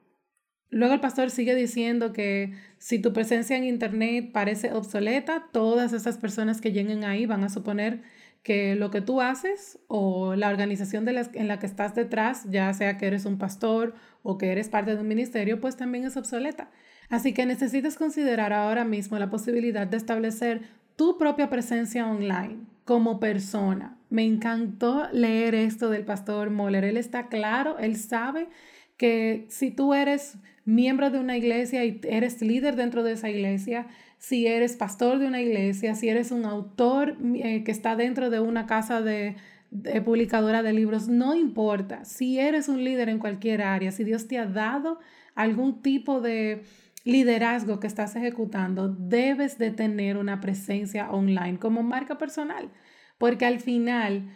Luego 0.70 0.94
el 0.94 1.02
pastor 1.02 1.32
sigue 1.32 1.54
diciendo 1.54 2.14
que 2.14 2.54
si 2.78 3.00
tu 3.00 3.12
presencia 3.12 3.58
en 3.58 3.66
Internet 3.66 4.32
parece 4.32 4.72
obsoleta, 4.72 5.50
todas 5.52 5.92
esas 5.92 6.18
personas 6.18 6.62
que 6.62 6.72
lleguen 6.72 7.04
ahí 7.04 7.26
van 7.26 7.44
a 7.44 7.50
suponer 7.50 8.04
que 8.42 8.76
lo 8.76 8.90
que 8.90 9.02
tú 9.02 9.22
haces 9.22 9.80
o 9.88 10.36
la 10.36 10.50
organización 10.50 11.06
en 11.08 11.48
la 11.48 11.60
que 11.60 11.66
estás 11.66 11.94
detrás, 11.94 12.46
ya 12.50 12.74
sea 12.74 12.98
que 12.98 13.06
eres 13.06 13.26
un 13.26 13.38
pastor 13.38 13.94
o 14.24 14.38
que 14.38 14.52
eres 14.52 14.70
parte 14.70 14.96
de 14.96 15.02
un 15.02 15.08
ministerio, 15.08 15.60
pues 15.60 15.76
también 15.76 16.06
es 16.06 16.18
obsoleta. 16.18 16.72
Así 17.10 17.34
que 17.34 17.46
necesitas 17.46 17.98
considerar 17.98 18.54
ahora 18.54 18.86
mismo 18.86 19.20
la 19.20 19.30
posibilidad 19.30 19.86
de 19.86 19.98
establecer 19.98 20.62
tu 21.02 21.18
propia 21.18 21.50
presencia 21.50 22.08
online 22.08 22.60
como 22.86 23.20
persona. 23.20 23.98
Me 24.12 24.24
encantó 24.24 25.08
leer 25.12 25.56
esto 25.56 25.90
del 25.90 26.06
pastor 26.06 26.52
Moller. 26.52 26.84
Él 26.84 26.96
está 26.96 27.28
claro, 27.28 27.80
él 27.80 27.96
sabe 27.96 28.50
que 28.98 29.48
si 29.50 29.72
tú 29.72 29.96
eres 29.96 30.38
miembro 30.64 31.10
de 31.10 31.18
una 31.18 31.36
iglesia 31.36 31.84
y 31.86 32.00
eres 32.04 32.44
líder 32.44 32.76
dentro 32.76 33.02
de 33.02 33.14
esa 33.14 33.32
iglesia, 33.32 33.88
si 34.20 34.46
eres 34.46 34.76
pastor 34.76 35.18
de 35.18 35.26
una 35.26 35.42
iglesia, 35.42 35.96
si 35.96 36.08
eres 36.08 36.30
un 36.30 36.46
autor 36.46 37.18
eh, 37.34 37.64
que 37.64 37.72
está 37.72 37.96
dentro 37.96 38.30
de 38.30 38.40
una 38.40 38.68
casa 38.68 39.02
de, 39.02 39.38
de 39.72 40.02
publicadora 40.04 40.62
de 40.62 40.72
libros, 40.72 41.08
no 41.08 41.34
importa. 41.34 42.06
Si 42.06 42.38
eres 42.38 42.70
un 42.70 42.84
líder 42.84 43.10
en 43.10 43.18
cualquier 43.18 43.64
área, 43.64 43.92
si 43.92 44.04
Dios 44.04 44.28
te 44.28 44.38
ha 44.38 44.46
dado 44.46 45.00
algún 45.34 45.82
tipo 45.82 46.22
de 46.22 46.62
liderazgo 47.04 47.80
que 47.80 47.88
estás 47.88 48.16
ejecutando, 48.16 48.90
debes 48.90 49.58
de 49.58 49.72
tener 49.72 50.18
una 50.18 50.40
presencia 50.42 51.12
online 51.12 51.60
como 51.60 51.84
marca 51.84 52.18
personal, 52.18 52.70
porque 53.18 53.46
al 53.46 53.60
final 53.60 54.30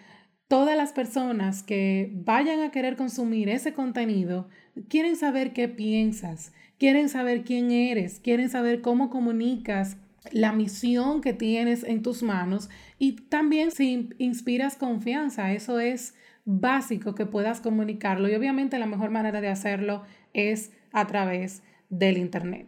todas 0.47 0.77
las 0.77 0.93
personas 0.93 1.63
que 1.63 2.11
vayan 2.13 2.61
a 2.61 2.71
querer 2.71 2.95
consumir 2.95 3.49
ese 3.49 3.73
contenido 3.73 4.49
quieren 4.89 5.15
saber 5.15 5.53
qué 5.53 5.67
piensas, 5.67 6.53
quieren 6.77 7.09
saber 7.09 7.43
quién 7.43 7.71
eres, 7.71 8.19
quieren 8.19 8.49
saber 8.49 8.81
cómo 8.81 9.09
comunicas 9.09 9.97
la 10.31 10.51
misión 10.51 11.21
que 11.21 11.33
tienes 11.33 11.83
en 11.83 12.01
tus 12.01 12.23
manos 12.23 12.69
y 12.97 13.13
también 13.13 13.71
si 13.71 14.09
inspiras 14.17 14.75
confianza, 14.75 15.53
eso 15.53 15.79
es 15.79 16.15
básico 16.45 17.15
que 17.15 17.25
puedas 17.25 17.61
comunicarlo 17.61 18.29
y 18.29 18.35
obviamente 18.35 18.79
la 18.79 18.85
mejor 18.85 19.09
manera 19.11 19.41
de 19.41 19.49
hacerlo 19.49 20.03
es 20.33 20.71
a 20.91 21.07
través 21.07 21.63
del 21.89 22.17
Internet. 22.17 22.67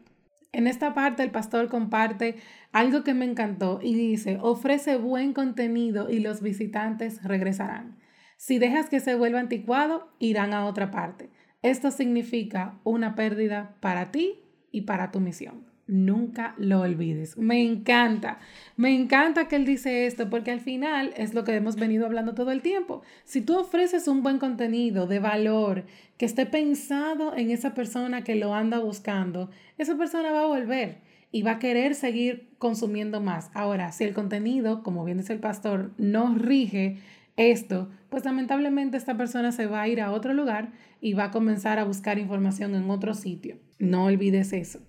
En 0.52 0.66
esta 0.68 0.94
parte 0.94 1.24
el 1.24 1.32
pastor 1.32 1.70
comparte 1.70 2.36
algo 2.72 3.04
que 3.04 3.14
me 3.14 3.26
encantó 3.26 3.80
y 3.82 3.94
dice, 3.94 4.40
ofrece 4.42 4.98
buen 4.98 5.34
contenido 5.34 6.10
y 6.10 6.20
los 6.20 6.42
visitantes 6.42 7.24
regresarán. 7.24 7.98
Si 8.38 8.60
dejas 8.60 8.90
que 8.90 9.00
se 9.00 9.16
vuelva 9.16 9.40
anticuado, 9.40 10.10
irán 10.20 10.54
a 10.54 10.66
otra 10.66 10.92
parte. 10.92 11.30
Esto 11.62 11.92
significa 11.92 12.80
una 12.84 13.16
pérdida 13.16 13.76
para 13.82 14.12
ti 14.12 14.40
y 14.72 14.82
para 14.82 15.12
tu 15.12 15.20
misión. 15.20 15.66
Nunca 15.88 16.54
lo 16.58 16.82
olvides. 16.82 17.38
Me 17.38 17.64
encanta, 17.64 18.40
me 18.76 18.94
encanta 18.94 19.48
que 19.48 19.56
él 19.56 19.66
dice 19.66 20.06
esto 20.06 20.30
porque 20.30 20.52
al 20.52 20.60
final 20.60 21.14
es 21.16 21.34
lo 21.34 21.46
que 21.46 21.56
hemos 21.56 21.78
venido 21.78 22.06
hablando 22.06 22.34
todo 22.34 22.52
el 22.52 22.62
tiempo. 22.62 23.04
Si 23.24 23.42
tú 23.42 23.58
ofreces 23.58 24.10
un 24.10 24.22
buen 24.22 24.38
contenido 24.38 25.08
de 25.08 25.20
valor 25.20 25.86
que 26.18 26.26
esté 26.26 26.46
pensado 26.46 27.36
en 27.38 27.52
esa 27.52 27.74
persona 27.74 28.26
que 28.26 28.36
lo 28.36 28.54
anda 28.54 28.80
buscando, 28.80 29.50
esa 29.78 29.98
persona 29.98 30.34
va 30.34 30.42
a 30.42 30.48
volver 30.48 30.98
y 31.32 31.44
va 31.44 31.52
a 31.52 31.60
querer 31.60 31.96
seguir 31.96 32.50
consumiendo 32.58 33.22
más. 33.22 33.50
Ahora, 33.54 33.94
si 33.94 34.04
el 34.04 34.14
contenido, 34.14 34.84
como 34.84 35.06
bien 35.06 35.20
dice 35.20 35.34
el 35.34 35.40
pastor, 35.40 35.92
no 35.98 36.36
rige 36.36 36.98
esto, 37.38 37.90
pues 38.10 38.26
lamentablemente 38.26 38.98
esta 38.98 39.16
persona 39.16 39.54
se 39.54 39.68
va 39.68 39.84
a 39.84 39.88
ir 39.88 40.02
a 40.02 40.12
otro 40.12 40.34
lugar 40.34 40.74
y 41.00 41.14
va 41.14 41.26
a 41.26 41.32
comenzar 41.32 41.80
a 41.80 41.86
buscar 41.86 42.20
información 42.20 42.76
en 42.76 42.90
otro 42.90 43.14
sitio. 43.14 43.58
No 43.80 44.06
olvides 44.06 44.52
eso. 44.52 44.80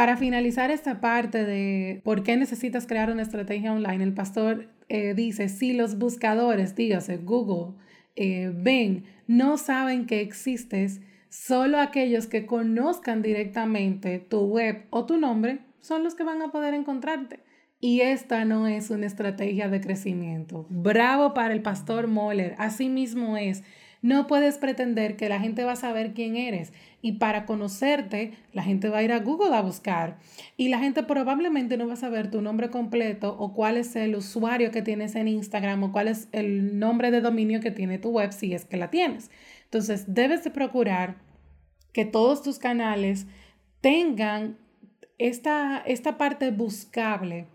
Para 0.00 0.16
finalizar 0.16 0.70
esta 0.70 0.98
parte 1.02 1.44
de 1.44 2.00
por 2.04 2.22
qué 2.22 2.34
necesitas 2.38 2.86
crear 2.86 3.10
una 3.10 3.20
estrategia 3.20 3.70
online, 3.70 4.02
el 4.02 4.14
pastor 4.14 4.70
eh, 4.88 5.12
dice, 5.12 5.50
si 5.50 5.74
los 5.74 5.98
buscadores, 5.98 6.74
dígase 6.74 7.18
Google, 7.18 7.74
eh, 8.16 8.50
ven, 8.50 9.04
no 9.26 9.58
saben 9.58 10.06
que 10.06 10.22
existes, 10.22 11.02
solo 11.28 11.78
aquellos 11.78 12.26
que 12.26 12.46
conozcan 12.46 13.20
directamente 13.20 14.20
tu 14.20 14.46
web 14.46 14.86
o 14.88 15.04
tu 15.04 15.18
nombre 15.18 15.58
son 15.80 16.02
los 16.02 16.14
que 16.14 16.24
van 16.24 16.40
a 16.40 16.50
poder 16.50 16.72
encontrarte. 16.72 17.40
Y 17.78 18.00
esta 18.00 18.46
no 18.46 18.66
es 18.66 18.88
una 18.88 19.04
estrategia 19.04 19.68
de 19.68 19.82
crecimiento. 19.82 20.64
Bravo 20.70 21.34
para 21.34 21.52
el 21.52 21.60
pastor 21.60 22.06
Moller. 22.06 22.54
Así 22.56 22.88
mismo 22.88 23.36
es. 23.36 23.62
No 24.00 24.26
puedes 24.26 24.56
pretender 24.56 25.16
que 25.16 25.28
la 25.28 25.40
gente 25.40 25.64
va 25.64 25.72
a 25.72 25.76
saber 25.76 26.14
quién 26.14 26.36
eres 26.36 26.72
y 27.02 27.12
para 27.12 27.46
conocerte 27.46 28.32
la 28.52 28.62
gente 28.62 28.88
va 28.88 28.98
a 28.98 29.02
ir 29.02 29.12
a 29.12 29.20
Google 29.20 29.54
a 29.54 29.62
buscar 29.62 30.18
y 30.56 30.68
la 30.68 30.78
gente 30.78 31.02
probablemente 31.02 31.76
no 31.76 31.86
va 31.86 31.94
a 31.94 31.96
saber 31.96 32.30
tu 32.30 32.42
nombre 32.42 32.70
completo 32.70 33.36
o 33.38 33.52
cuál 33.54 33.76
es 33.76 33.96
el 33.96 34.14
usuario 34.14 34.70
que 34.70 34.82
tienes 34.82 35.14
en 35.14 35.28
Instagram 35.28 35.82
o 35.84 35.92
cuál 35.92 36.08
es 36.08 36.28
el 36.32 36.78
nombre 36.78 37.10
de 37.10 37.20
dominio 37.20 37.60
que 37.60 37.70
tiene 37.70 37.98
tu 37.98 38.10
web 38.10 38.32
si 38.32 38.52
es 38.52 38.64
que 38.64 38.76
la 38.76 38.90
tienes. 38.90 39.30
Entonces 39.64 40.12
debes 40.12 40.44
de 40.44 40.50
procurar 40.50 41.16
que 41.92 42.04
todos 42.04 42.42
tus 42.42 42.58
canales 42.58 43.26
tengan 43.80 44.58
esta, 45.18 45.82
esta 45.86 46.18
parte 46.18 46.50
buscable, 46.50 47.46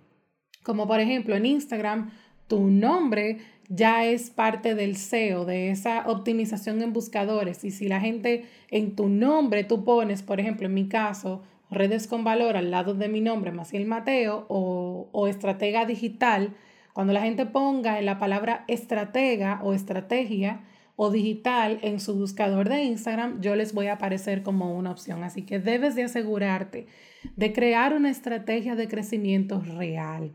como 0.64 0.88
por 0.88 1.00
ejemplo 1.00 1.36
en 1.36 1.46
Instagram 1.46 2.12
tu 2.48 2.70
nombre 2.70 3.40
ya 3.70 4.06
es 4.06 4.30
parte 4.30 4.76
del 4.76 4.96
SEO, 4.96 5.46
de 5.46 5.72
esa 5.72 6.08
optimización 6.08 6.82
en 6.82 6.94
buscadores. 6.94 7.64
Y 7.64 7.72
si 7.72 7.88
la 7.88 8.00
gente 8.00 8.46
en 8.70 8.96
tu 8.96 9.10
nombre 9.10 9.64
tú 9.64 9.84
pones, 9.84 10.24
por 10.24 10.40
ejemplo, 10.40 10.68
en 10.68 10.74
mi 10.74 10.88
caso, 10.88 11.44
redes 11.70 12.08
con 12.08 12.24
valor 12.24 12.58
al 12.58 12.72
lado 12.72 12.94
de 12.94 13.08
mi 13.08 13.22
nombre, 13.22 13.52
Maciel 13.52 13.86
Mateo, 13.86 14.46
o, 14.50 15.10
o 15.12 15.28
estratega 15.28 15.86
digital, 15.86 16.54
cuando 16.94 17.14
la 17.14 17.22
gente 17.22 17.46
ponga 17.46 18.00
en 18.00 18.06
la 18.06 18.20
palabra 18.20 18.64
estratega 18.68 19.60
o 19.64 19.74
estrategia 19.74 20.62
o 20.96 21.10
digital 21.10 21.80
en 21.82 22.00
su 22.00 22.16
buscador 22.16 22.70
de 22.70 22.84
Instagram, 22.84 23.42
yo 23.42 23.56
les 23.56 23.74
voy 23.74 23.88
a 23.88 23.94
aparecer 23.94 24.44
como 24.44 24.78
una 24.78 24.92
opción. 24.92 25.24
Así 25.24 25.42
que 25.42 25.60
debes 25.60 25.96
de 25.96 26.04
asegurarte 26.04 26.88
de 27.36 27.54
crear 27.54 27.94
una 27.94 28.10
estrategia 28.10 28.76
de 28.76 28.88
crecimiento 28.88 29.60
real. 29.60 30.32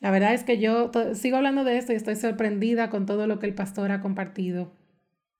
La 0.00 0.10
verdad 0.10 0.34
es 0.34 0.44
que 0.44 0.58
yo 0.58 0.90
sigo 1.14 1.36
hablando 1.36 1.64
de 1.64 1.78
esto 1.78 1.92
y 1.92 1.96
estoy 1.96 2.16
sorprendida 2.16 2.90
con 2.90 3.06
todo 3.06 3.26
lo 3.26 3.38
que 3.38 3.46
el 3.46 3.54
pastor 3.54 3.90
ha 3.92 4.00
compartido 4.00 4.72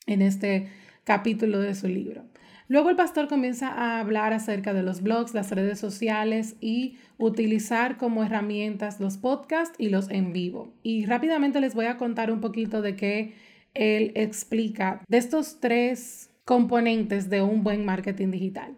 en 0.07 0.23
este 0.23 0.69
capítulo 1.05 1.61
de 1.61 1.75
su 1.75 1.89
libro. 1.89 2.25
Luego 2.69 2.91
el 2.91 2.97
pastor 2.97 3.29
comienza 3.29 3.69
a 3.69 4.01
hablar 4.01 4.33
acerca 4.33 4.73
de 4.73 4.83
los 4.83 5.03
blogs, 5.03 5.35
las 5.35 5.53
redes 5.53 5.79
sociales 5.79 6.57
y 6.61 6.99
utilizar 7.17 7.97
como 7.97 8.25
herramientas 8.25 8.99
los 8.99 9.19
podcasts 9.19 9.77
y 9.79 9.89
los 9.89 10.11
en 10.11 10.33
vivo. 10.33 10.75
Y 10.83 11.07
rápidamente 11.07 11.61
les 11.61 11.75
voy 11.75 11.87
a 11.87 11.97
contar 11.97 12.33
un 12.33 12.41
poquito 12.41 12.83
de 12.83 12.97
qué 12.97 13.35
él 13.75 14.11
explica 14.17 15.03
de 15.07 15.19
estos 15.19 15.61
tres 15.61 16.31
componentes 16.45 17.31
de 17.31 17.43
un 17.43 17.63
buen 17.63 17.85
marketing 17.85 18.31
digital. 18.31 18.77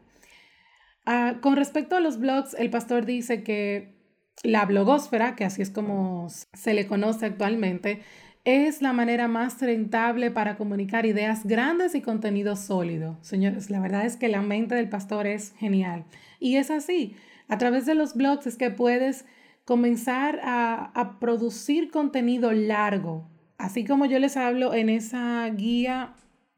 Ah, 1.07 1.39
con 1.41 1.57
respecto 1.57 1.97
a 1.97 2.01
los 2.01 2.19
blogs, 2.19 2.55
el 2.55 2.69
pastor 2.69 3.07
dice 3.07 3.43
que 3.43 3.98
la 4.43 4.65
blogósfera, 4.65 5.37
que 5.37 5.45
así 5.45 5.63
es 5.63 5.71
como 5.71 6.29
se 6.53 6.75
le 6.75 6.87
conoce 6.87 7.27
actualmente, 7.27 8.03
es 8.45 8.81
la 8.81 8.93
manera 8.93 9.29
más 9.29 9.61
rentable 9.61 10.31
para 10.31 10.57
comunicar 10.57 11.05
ideas 11.05 11.45
grandes 11.45 11.95
y 11.95 12.01
contenido 12.01 12.57
sólido. 12.57 13.19
Señores, 13.21 13.69
la 13.69 13.81
verdad 13.81 14.07
es 14.07 14.17
que 14.17 14.29
la 14.29 14.41
mente 14.41 14.75
del 14.75 14.89
pastor 14.89 15.27
es 15.27 15.53
genial. 15.59 16.05
Y 16.41 16.57
es 16.57 16.71
así. 16.71 17.15
A 17.49 17.59
través 17.59 17.85
de 17.85 17.95
los 17.95 18.15
blogs 18.15 18.47
es 18.47 18.57
que 18.57 18.71
puedes 18.71 19.27
comenzar 19.65 20.41
a, 20.43 20.93
a 20.95 21.19
producir 21.19 21.91
contenido 21.91 22.53
largo. 22.53 23.29
Así 23.59 23.85
como 23.85 24.07
yo 24.07 24.19
les 24.19 24.37
hablo 24.37 24.73
en 24.73 24.89
esa 24.89 25.47
guía 25.51 26.15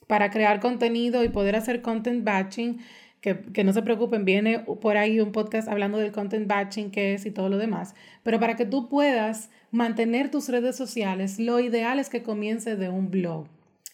para 0.06 0.30
crear 0.30 0.60
contenido 0.60 1.24
y 1.24 1.28
poder 1.28 1.56
hacer 1.56 1.82
content 1.82 2.24
batching, 2.24 2.80
que, 3.20 3.64
no 3.64 3.72
se 3.72 3.82
preocupen, 3.82 4.24
viene 4.24 4.60
por 4.80 4.96
ahí 4.96 5.20
un 5.20 5.32
podcast 5.32 5.68
hablando 5.68 5.98
del 5.98 6.12
content 6.12 6.48
batching, 6.48 6.90
que 6.90 7.14
es 7.14 7.26
y 7.26 7.30
todo 7.30 7.48
lo 7.48 7.58
demás. 7.58 7.94
Pero 8.22 8.40
para 8.40 8.56
que 8.56 8.64
tú 8.64 8.88
puedas 8.88 9.50
mantener 9.70 10.30
tus 10.30 10.48
redes 10.48 10.76
sociales, 10.76 11.38
lo 11.38 11.60
ideal 11.60 11.98
es 11.98 12.08
que 12.08 12.22
comience 12.22 12.76
de 12.76 12.88
un 12.88 13.10
blog. 13.10 13.46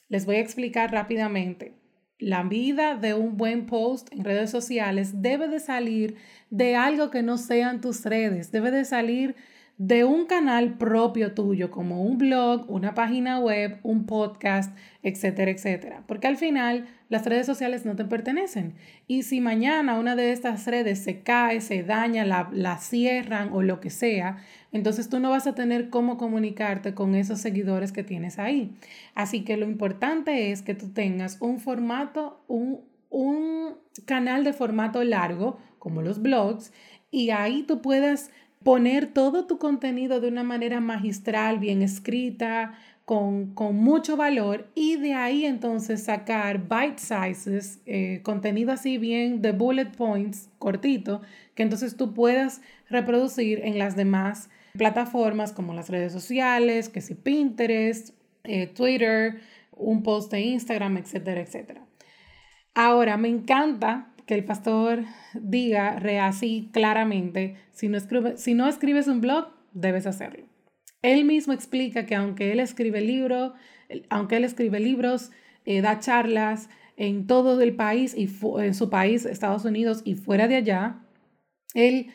Les 0.09 0.27
voy 0.27 0.37
a 0.37 0.41
explicar 0.41 0.93
rápidamente. 0.93 1.75
La 2.19 2.45
vida 2.45 2.95
de 2.95 3.15
un 3.15 3.37
buen 3.37 3.67
post 3.67 4.09
en 4.13 4.25
redes 4.25 4.51
sociales 4.51 5.21
debe 5.21 5.49
de 5.49 5.61
salir 5.61 6.17
de 6.51 6.77
algo 6.77 7.11
que 7.11 7.23
no 7.23 7.37
sean 7.37 7.81
tus 7.81 8.05
redes, 8.05 8.53
debe 8.53 8.71
de 8.71 8.85
salir 8.85 9.35
de 9.79 10.05
un 10.05 10.25
canal 10.25 10.79
propio 10.79 11.33
tuyo, 11.33 11.71
como 11.71 12.03
un 12.03 12.17
blog, 12.17 12.65
una 12.71 12.95
página 12.95 13.39
web, 13.39 13.79
un 13.83 14.07
podcast, 14.07 14.75
etcétera, 15.03 15.51
etcétera. 15.51 16.03
Porque 16.07 16.27
al 16.27 16.39
final 16.39 16.87
las 17.11 17.27
redes 17.27 17.45
sociales 17.45 17.85
no 17.85 17.95
te 17.95 18.07
pertenecen. 18.07 18.75
Y 19.07 19.23
si 19.25 19.43
mañana 19.43 19.99
una 19.99 20.17
de 20.17 20.33
estas 20.33 20.67
redes 20.67 21.01
se 21.01 21.21
cae, 21.21 21.61
se 21.61 21.83
daña, 21.83 22.25
la, 22.25 22.49
la 22.53 22.79
cierran 22.79 23.53
o 23.53 23.61
lo 23.61 23.81
que 23.81 23.91
sea, 23.91 24.39
entonces 24.73 25.11
tú 25.11 25.21
no 25.21 25.31
vas 25.31 25.47
a 25.47 25.55
tener 25.55 25.91
cómo 25.91 26.17
comunicarte 26.17 26.95
con 26.95 27.15
esos 27.15 27.41
seguidores 27.41 27.93
que 27.93 28.03
tienes 28.03 28.39
ahí. 28.39 28.75
Así 29.15 29.45
que 29.45 29.59
lo 29.59 29.67
importante 29.67 30.53
es 30.53 30.63
que 30.63 30.75
tú 30.75 30.89
tengas 30.89 31.37
un 31.41 31.61
formato, 31.61 32.43
un, 32.49 32.81
un 33.11 33.77
canal 34.07 34.43
de 34.43 34.55
formato 34.55 35.05
largo, 35.05 35.59
como 35.79 36.01
los 36.01 36.23
blogs, 36.23 36.73
y 37.11 37.31
ahí 37.31 37.63
tú 37.63 37.81
puedas 37.81 38.31
poner 38.67 39.07
todo 39.07 39.47
tu 39.47 39.59
contenido 39.59 40.21
de 40.21 40.27
una 40.27 40.43
manera 40.43 40.81
magistral, 40.81 41.61
bien 41.61 41.83
escrita, 41.83 42.75
con, 43.05 43.55
mucho 43.77 44.17
valor 44.17 44.69
y 44.75 44.97
de 44.97 45.15
ahí 45.15 45.47
entonces 45.47 46.03
sacar 46.03 46.63
bite 46.67 46.99
sizes, 46.99 47.81
eh, 47.87 48.23
contenido 48.25 48.73
así 48.73 48.99
bien 48.99 49.41
de 49.41 49.53
bullet 49.53 49.93
points, 49.97 50.51
cortito, 50.59 51.23
que 51.55 51.63
entonces 51.63 51.97
tú 51.97 52.13
puedas 52.13 52.61
reproducir 52.91 53.61
en 53.63 53.79
las 53.79 53.95
demás 53.95 54.51
plataformas 54.77 55.53
como 55.53 55.73
las 55.73 55.89
redes 55.89 56.13
sociales, 56.13 56.89
que 56.89 57.01
si 57.01 57.15
Pinterest, 57.15 58.17
eh, 58.43 58.67
Twitter, 58.67 59.43
un 59.77 60.03
post 60.03 60.33
de 60.33 60.41
Instagram, 60.41 60.97
etcétera, 60.97 61.41
etcétera. 61.41 61.87
Ahora, 62.75 63.17
me 63.17 63.29
encanta 63.29 64.09
que 64.27 64.35
el 64.35 64.45
pastor 64.45 65.05
diga 65.35 65.99
así 66.27 66.69
claramente, 66.73 67.57
si 67.73 67.89
no, 67.89 67.99
si 68.37 68.55
no 68.55 68.69
escribes 68.69 69.07
un 69.07 69.21
blog, 69.21 69.49
debes 69.73 70.07
hacerlo. 70.07 70.47
Él 71.03 71.25
mismo 71.25 71.53
explica 71.53 72.07
que 72.07 72.17
aunque 72.17 72.53
él 72.53 72.61
escribe 72.61 73.01
libros, 73.01 73.53
aunque 74.11 74.37
él 74.37 74.45
escribe 74.45 74.81
libros, 74.81 75.31
eh, 75.65 75.81
da 75.81 76.01
charlas 76.01 76.69
en 76.97 77.27
todo 77.27 77.61
el 77.61 77.77
país 77.77 78.15
y 78.17 78.29
en 78.59 78.75
su 78.75 78.91
país, 78.91 79.25
Estados 79.25 79.65
Unidos 79.65 80.03
y 80.05 80.15
fuera 80.15 80.49
de 80.49 80.57
allá, 80.57 81.03
él 81.75 82.09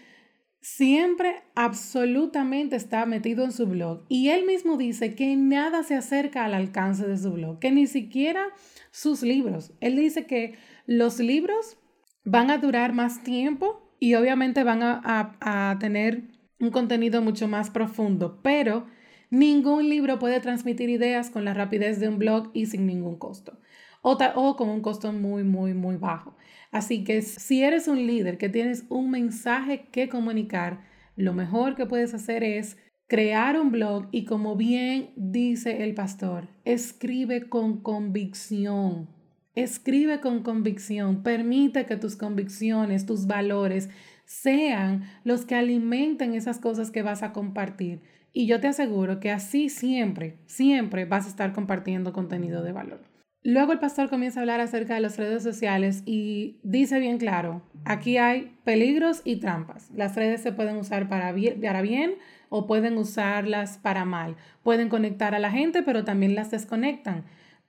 siempre 0.59 1.41
absolutamente 1.55 2.75
está 2.75 3.05
metido 3.05 3.43
en 3.45 3.51
su 3.51 3.65
blog 3.65 4.05
y 4.09 4.29
él 4.29 4.45
mismo 4.45 4.77
dice 4.77 5.15
que 5.15 5.35
nada 5.35 5.83
se 5.83 5.95
acerca 5.95 6.45
al 6.45 6.53
alcance 6.53 7.07
de 7.07 7.17
su 7.17 7.31
blog, 7.31 7.59
que 7.59 7.71
ni 7.71 7.87
siquiera 7.87 8.47
sus 8.91 9.21
libros. 9.21 9.71
Él 9.79 9.95
dice 9.95 10.25
que 10.25 10.55
los 10.85 11.19
libros 11.19 11.77
van 12.23 12.51
a 12.51 12.57
durar 12.57 12.93
más 12.93 13.23
tiempo 13.23 13.95
y 13.99 14.15
obviamente 14.15 14.63
van 14.63 14.81
a, 14.83 15.77
tener 15.79 16.23
un 16.59 16.71
contenido 16.71 17.21
mucho 17.21 17.47
más 17.47 17.69
profundo, 17.69 18.39
pero 18.43 18.85
ningún 19.29 19.89
libro 19.89 20.19
puede 20.19 20.39
transmitir 20.39 20.89
ideas 20.89 21.29
con 21.29 21.45
la 21.45 21.53
rapidez 21.53 21.99
de 21.99 22.07
un 22.07 22.19
blog 22.19 22.49
y 22.53 22.65
sin 22.65 22.85
ningún 22.85 23.17
costo. 23.17 23.59
O, 24.01 24.17
o, 24.35 24.55
con 24.55 24.69
un 24.69 24.81
costo 24.81 25.13
muy, 25.13 25.43
muy, 25.43 25.73
muy 25.73 25.97
bajo. 25.97 26.35
Así 26.71 27.03
que 27.03 27.21
si 27.21 27.63
eres 27.63 27.87
un 27.87 28.07
líder 28.07 28.37
que 28.37 28.49
tienes 28.49 28.85
un 28.89 29.11
mensaje 29.11 29.87
que 29.91 30.09
comunicar, 30.09 30.81
lo 31.15 31.33
mejor 31.33 31.75
que 31.75 31.85
puedes 31.85 32.13
hacer 32.13 32.43
es 32.43 32.77
crear 33.07 33.59
un 33.59 33.71
blog 33.71 34.07
y 34.11 34.25
como 34.25 34.55
bien 34.55 35.11
dice 35.17 35.83
el 35.83 35.93
pastor, 35.93 36.47
escribe 36.63 37.49
con 37.49 37.81
convicción. 37.81 39.09
Escribe 39.53 40.21
con 40.21 40.43
convicción, 40.43 41.23
permite 41.23 41.85
que 41.85 41.97
tus 41.97 42.15
convicciones, 42.15 43.05
tus 43.05 43.27
valores 43.27 43.89
sean 44.23 45.03
los 45.25 45.43
que 45.45 45.55
alimenten 45.55 46.33
esas 46.33 46.57
cosas 46.59 46.89
que 46.89 47.03
vas 47.03 47.21
a 47.21 47.33
compartir. 47.33 48.01
Y 48.31 48.47
yo 48.47 48.61
te 48.61 48.69
aseguro 48.69 49.19
que 49.19 49.29
así 49.29 49.67
siempre, 49.67 50.37
siempre 50.45 51.03
vas 51.03 51.25
a 51.25 51.29
estar 51.29 51.51
compartiendo 51.51 52.13
contenido 52.13 52.63
de 52.63 52.71
valor. 52.71 53.01
Luego 53.43 53.73
el 53.73 53.79
pastor 53.79 54.09
comienza 54.09 54.39
a 54.39 54.43
hablar 54.43 54.61
acerca 54.61 54.93
de 54.93 55.01
las 55.01 55.17
redes 55.17 55.43
sociales 55.43 56.03
y 56.05 56.59
dice 56.63 56.99
bien 56.99 57.17
claro, 57.17 57.63
aquí 57.83 58.17
hay 58.17 58.55
peligros 58.63 59.21
y 59.25 59.37
trampas. 59.37 59.89
Las 59.91 60.15
redes 60.15 60.41
se 60.41 60.53
pueden 60.53 60.77
usar 60.77 61.09
para 61.09 61.33
bien, 61.33 61.59
para 61.59 61.81
bien 61.81 62.15
o 62.47 62.67
pueden 62.67 62.97
usarlas 62.97 63.79
para 63.79 64.05
mal. 64.05 64.37
Pueden 64.63 64.87
conectar 64.87 65.35
a 65.35 65.39
la 65.39 65.51
gente, 65.51 65.83
pero 65.83 66.05
también 66.05 66.35
las 66.35 66.51
desconectan. 66.51 67.25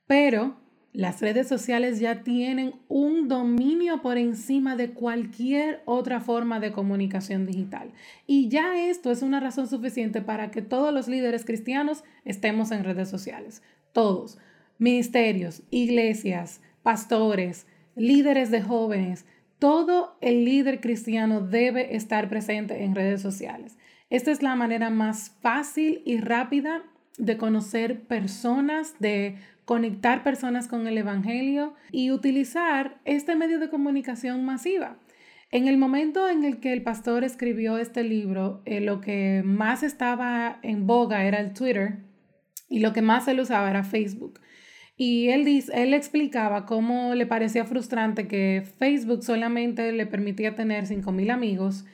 Pero 0.07 0.62
las 0.93 1.23
redes 1.23 1.49
sociales 1.49 2.01
ya 2.01 2.23
tienen 2.23 2.75
un 2.89 3.27
dominio 3.27 4.03
por 4.03 4.19
encima 4.19 4.77
de 4.77 4.91
cualquier 4.91 5.81
otra 5.87 6.21
forma 6.21 6.61
de 6.61 6.73
comunicación 6.73 7.47
digital. 7.47 7.93
Y 8.27 8.51
ya 8.51 8.89
esto 8.89 9.11
es 9.11 9.23
una 9.23 9.41
razón 9.41 9.69
suficiente 9.69 10.21
para 10.21 10.51
que 10.51 10.61
todos 10.61 10.93
los 10.93 11.09
líderes 11.09 11.47
cristianos 11.47 12.05
estemos 12.27 12.71
en 12.73 12.85
redes 12.85 13.09
sociales. 13.09 13.63
Todos. 13.93 14.39
Ministerios, 14.79 15.63
iglesias, 15.71 16.61
pastores, 16.83 17.67
líderes 17.97 18.51
de 18.51 18.61
jóvenes. 18.61 19.25
Todo 19.59 20.19
el 20.21 20.45
líder 20.45 20.83
cristiano 20.83 21.41
debe 21.41 21.97
estar 21.97 22.29
presente 22.29 22.85
en 22.85 22.95
redes 22.95 23.23
sociales. 23.23 23.79
Esta 24.11 24.31
es 24.31 24.43
la 24.43 24.57
manera 24.57 24.91
más 24.91 25.31
fácil 25.41 26.03
y 26.05 26.19
rápida 26.19 26.83
de 27.19 27.37
conocer 27.37 28.03
personas, 28.03 28.95
de 28.99 29.37
conectar 29.65 30.23
personas 30.23 30.69
con 30.69 30.87
el 30.87 30.99
Evangelio 30.99 31.75
y 31.91 32.11
utilizar 32.11 33.01
este 33.05 33.37
medio 33.37 33.59
de 33.59 33.69
comunicación 33.69 34.45
masiva. 34.45 34.99
En 35.51 35.69
el 35.69 35.77
momento 35.77 36.29
en 36.29 36.45
el 36.45 36.61
que 36.61 36.73
el 36.73 36.83
pastor 36.83 37.25
escribió 37.25 37.77
este 37.77 38.05
libro, 38.05 38.63
eh, 38.65 38.81
lo 38.81 39.01
que 39.01 39.43
más 39.45 39.83
estaba 39.83 40.59
en 40.63 40.87
boga 40.87 41.25
era 41.25 41.41
el 41.41 41.53
Twitter 41.53 41.99
y 42.71 42.81
lo 42.81 42.95
que 42.95 43.03
más 43.03 43.29
él 43.29 43.41
usaba 43.41 43.69
era 43.69 43.85
Facebook. 43.85 44.41
Y 44.97 45.29
él, 45.29 45.45
dice, 45.45 45.73
él 45.83 45.95
explicaba 45.95 46.65
cómo 46.65 47.15
le 47.15 47.27
parecía 47.27 47.65
frustrante 47.65 48.29
que 48.29 48.63
Facebook 48.79 49.23
solamente 49.23 49.93
le 49.93 50.07
permitía 50.07 50.55
tener 50.55 50.85
5.000 50.85 51.31
amigos 51.31 51.85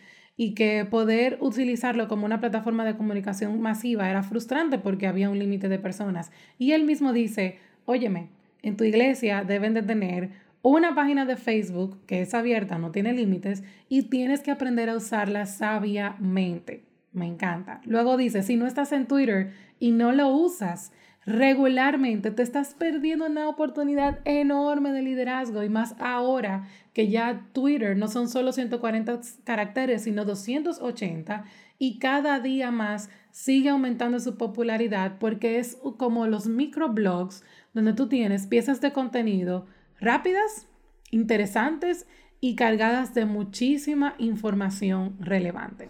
y 0.40 0.55
que 0.55 0.87
poder 0.88 1.37
utilizarlo 1.40 2.07
como 2.07 2.24
una 2.24 2.38
plataforma 2.38 2.85
de 2.85 2.96
comunicación 2.96 3.61
masiva 3.61 4.09
era 4.09 4.22
frustrante 4.22 4.79
porque 4.79 5.09
había 5.09 5.29
un 5.29 5.38
límite 5.38 5.68
de 5.68 5.81
personas. 5.81 6.31
Y 6.59 6.72
él 6.72 6.85
mismo 6.85 7.12
dice, 7.12 7.59
óyeme, 7.87 8.29
en 8.62 8.77
tu 8.77 8.85
iglesia 8.85 9.42
deben 9.42 9.74
de 9.74 9.83
tener 9.83 10.31
una 10.62 10.94
página 10.94 11.24
de 11.24 11.37
Facebook 11.37 11.98
que 12.07 12.22
es 12.22 12.35
abierta, 12.35 12.79
no 12.79 12.92
tiene 12.92 13.12
límites, 13.12 13.64
y 13.88 14.03
tienes 14.03 14.40
que 14.40 14.53
aprender 14.53 14.88
a 14.88 14.96
usarla 14.96 15.44
sabiamente. 15.44 16.85
Me 17.12 17.27
encanta. 17.27 17.81
Luego 17.85 18.16
dice, 18.16 18.44
si 18.44 18.55
no 18.55 18.68
estás 18.68 18.92
en 18.92 19.07
Twitter 19.07 19.53
y 19.81 19.90
no 19.90 20.12
lo 20.12 20.29
usas, 20.29 20.92
regularmente, 21.26 22.31
te 22.31 22.42
estás 22.42 22.74
perdiendo 22.74 23.26
una 23.26 23.48
oportunidad 23.48 24.20
enorme 24.24 24.92
de 24.92 25.02
liderazgo 25.02 25.62
y 25.62 25.68
más 25.68 25.94
ahora 25.98 26.68
que 26.94 27.09
ya 27.09 27.46
Twitter 27.52 27.96
no 27.96 28.09
son 28.09 28.28
solo 28.28 28.52
140 28.52 29.20
caracteres, 29.44 30.02
sino 30.02 30.24
280 30.24 31.44
y 31.78 31.98
cada 31.98 32.40
día 32.40 32.70
más 32.70 33.11
sigue 33.31 33.68
aumentando 33.68 34.18
su 34.20 34.37
popularidad 34.37 35.18
porque 35.18 35.59
es 35.59 35.78
como 35.96 36.26
los 36.26 36.46
microblogs 36.46 37.44
donde 37.72 37.92
tú 37.92 38.09
tienes 38.09 38.46
piezas 38.46 38.81
de 38.81 38.92
contenido 38.92 39.66
rápidas, 40.00 40.66
interesantes 41.11 42.07
y 42.40 42.57
cargadas 42.57 43.14
de 43.14 43.24
muchísima 43.24 44.14
información 44.18 45.16
relevante. 45.20 45.88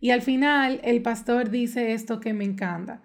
Y 0.00 0.10
al 0.10 0.22
final 0.22 0.80
el 0.82 1.02
pastor 1.02 1.50
dice 1.50 1.92
esto 1.92 2.20
que 2.20 2.34
me 2.34 2.44
encanta. 2.44 3.02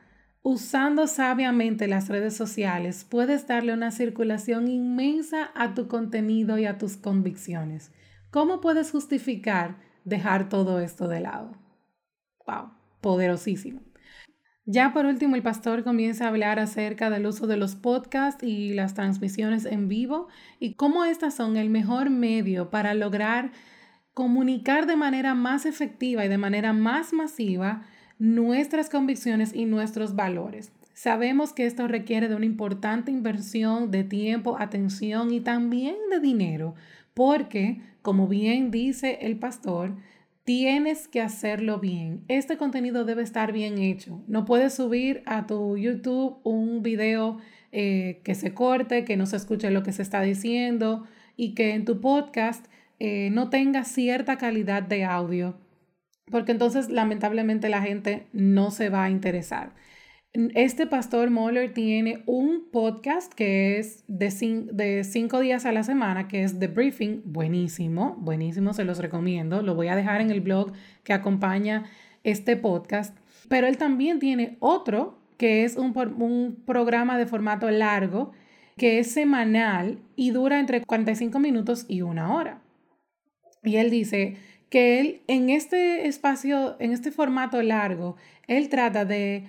Usando 0.49 1.07
sabiamente 1.07 1.89
las 1.89 2.07
redes 2.07 2.33
sociales, 2.33 3.03
puedes 3.03 3.47
darle 3.47 3.73
una 3.73 3.91
circulación 3.91 4.69
inmensa 4.69 5.51
a 5.55 5.73
tu 5.73 5.89
contenido 5.89 6.57
y 6.57 6.65
a 6.65 6.77
tus 6.77 6.95
convicciones. 6.95 7.91
¿Cómo 8.31 8.61
puedes 8.61 8.91
justificar 8.91 9.75
dejar 10.05 10.47
todo 10.47 10.79
esto 10.79 11.09
de 11.09 11.19
lado? 11.19 11.51
¡Wow! 12.47 12.71
Poderosísimo. 13.01 13.81
Ya 14.63 14.93
por 14.93 15.05
último, 15.05 15.35
el 15.35 15.43
pastor 15.43 15.83
comienza 15.83 16.23
a 16.23 16.29
hablar 16.29 16.59
acerca 16.59 17.09
del 17.09 17.25
uso 17.25 17.45
de 17.45 17.57
los 17.57 17.75
podcasts 17.75 18.41
y 18.41 18.73
las 18.73 18.93
transmisiones 18.93 19.65
en 19.65 19.89
vivo 19.89 20.29
y 20.61 20.75
cómo 20.75 21.03
estas 21.03 21.35
son 21.35 21.57
el 21.57 21.69
mejor 21.69 22.09
medio 22.09 22.69
para 22.69 22.93
lograr 22.93 23.51
comunicar 24.13 24.85
de 24.85 24.95
manera 24.95 25.35
más 25.35 25.65
efectiva 25.65 26.23
y 26.23 26.29
de 26.29 26.37
manera 26.37 26.71
más 26.71 27.11
masiva 27.11 27.83
nuestras 28.19 28.89
convicciones 28.89 29.53
y 29.53 29.65
nuestros 29.65 30.15
valores. 30.15 30.71
Sabemos 30.93 31.53
que 31.53 31.65
esto 31.65 31.87
requiere 31.87 32.27
de 32.27 32.35
una 32.35 32.45
importante 32.45 33.11
inversión 33.11 33.91
de 33.91 34.03
tiempo, 34.03 34.57
atención 34.59 35.31
y 35.31 35.41
también 35.41 35.95
de 36.09 36.19
dinero, 36.19 36.73
porque, 37.13 37.81
como 38.01 38.27
bien 38.27 38.71
dice 38.71 39.19
el 39.21 39.37
pastor, 39.37 39.95
tienes 40.43 41.07
que 41.07 41.21
hacerlo 41.21 41.79
bien. 41.79 42.23
Este 42.29 42.57
contenido 42.57 43.05
debe 43.05 43.21
estar 43.21 43.51
bien 43.51 43.77
hecho. 43.77 44.23
No 44.27 44.45
puedes 44.45 44.73
subir 44.73 45.21
a 45.25 45.45
tu 45.45 45.77
YouTube 45.77 46.37
un 46.43 46.81
video 46.81 47.37
eh, 47.71 48.21
que 48.23 48.33
se 48.33 48.53
corte, 48.53 49.03
que 49.03 49.17
no 49.17 49.25
se 49.25 49.35
escuche 49.35 49.69
lo 49.69 49.83
que 49.83 49.91
se 49.91 50.01
está 50.01 50.21
diciendo 50.21 51.03
y 51.35 51.53
que 51.53 51.75
en 51.75 51.85
tu 51.85 52.01
podcast 52.01 52.65
eh, 52.99 53.29
no 53.31 53.49
tenga 53.49 53.83
cierta 53.83 54.37
calidad 54.37 54.81
de 54.81 55.05
audio 55.05 55.57
porque 56.29 56.51
entonces 56.51 56.89
lamentablemente 56.89 57.69
la 57.69 57.81
gente 57.81 58.27
no 58.33 58.71
se 58.71 58.89
va 58.89 59.05
a 59.05 59.09
interesar. 59.09 59.73
Este 60.33 60.85
pastor 60.85 61.31
Moller 61.31 61.73
tiene 61.73 62.21
un 62.27 62.69
podcast 62.71 63.33
que 63.33 63.79
es 63.79 64.03
de, 64.07 64.29
de 64.71 65.03
cinco 65.03 65.39
días 65.39 65.65
a 65.65 65.71
la 65.71 65.83
semana, 65.83 66.27
que 66.27 66.43
es 66.43 66.59
The 66.59 66.67
Briefing, 66.67 67.21
buenísimo, 67.25 68.15
buenísimo, 68.19 68.73
se 68.73 68.83
los 68.83 68.99
recomiendo. 68.99 69.61
Lo 69.63 69.73
voy 69.73 69.87
a 69.87 69.95
dejar 69.95 70.21
en 70.21 70.29
el 70.29 70.41
blog 70.41 70.73
que 71.03 71.13
acompaña 71.13 71.85
este 72.23 72.55
podcast. 72.57 73.17
Pero 73.47 73.67
él 73.67 73.77
también 73.77 74.19
tiene 74.19 74.57
otro, 74.59 75.17
que 75.37 75.63
es 75.63 75.77
un, 75.77 75.97
un 76.19 76.63
programa 76.65 77.17
de 77.17 77.25
formato 77.25 77.71
largo, 77.71 78.31
que 78.75 78.99
es 78.99 79.11
semanal 79.11 79.99
y 80.15 80.31
dura 80.31 80.59
entre 80.59 80.83
45 80.83 81.39
minutos 81.39 81.85
y 81.87 82.01
una 82.01 82.35
hora. 82.35 82.61
Y 83.63 83.77
él 83.77 83.89
dice, 83.89 84.37
que 84.69 84.99
él 84.99 85.21
en 85.27 85.49
este 85.49 86.07
espacio, 86.07 86.75
en 86.79 86.91
este 86.91 87.11
formato 87.11 87.61
largo, 87.61 88.15
él 88.47 88.69
trata 88.69 89.05
de 89.05 89.47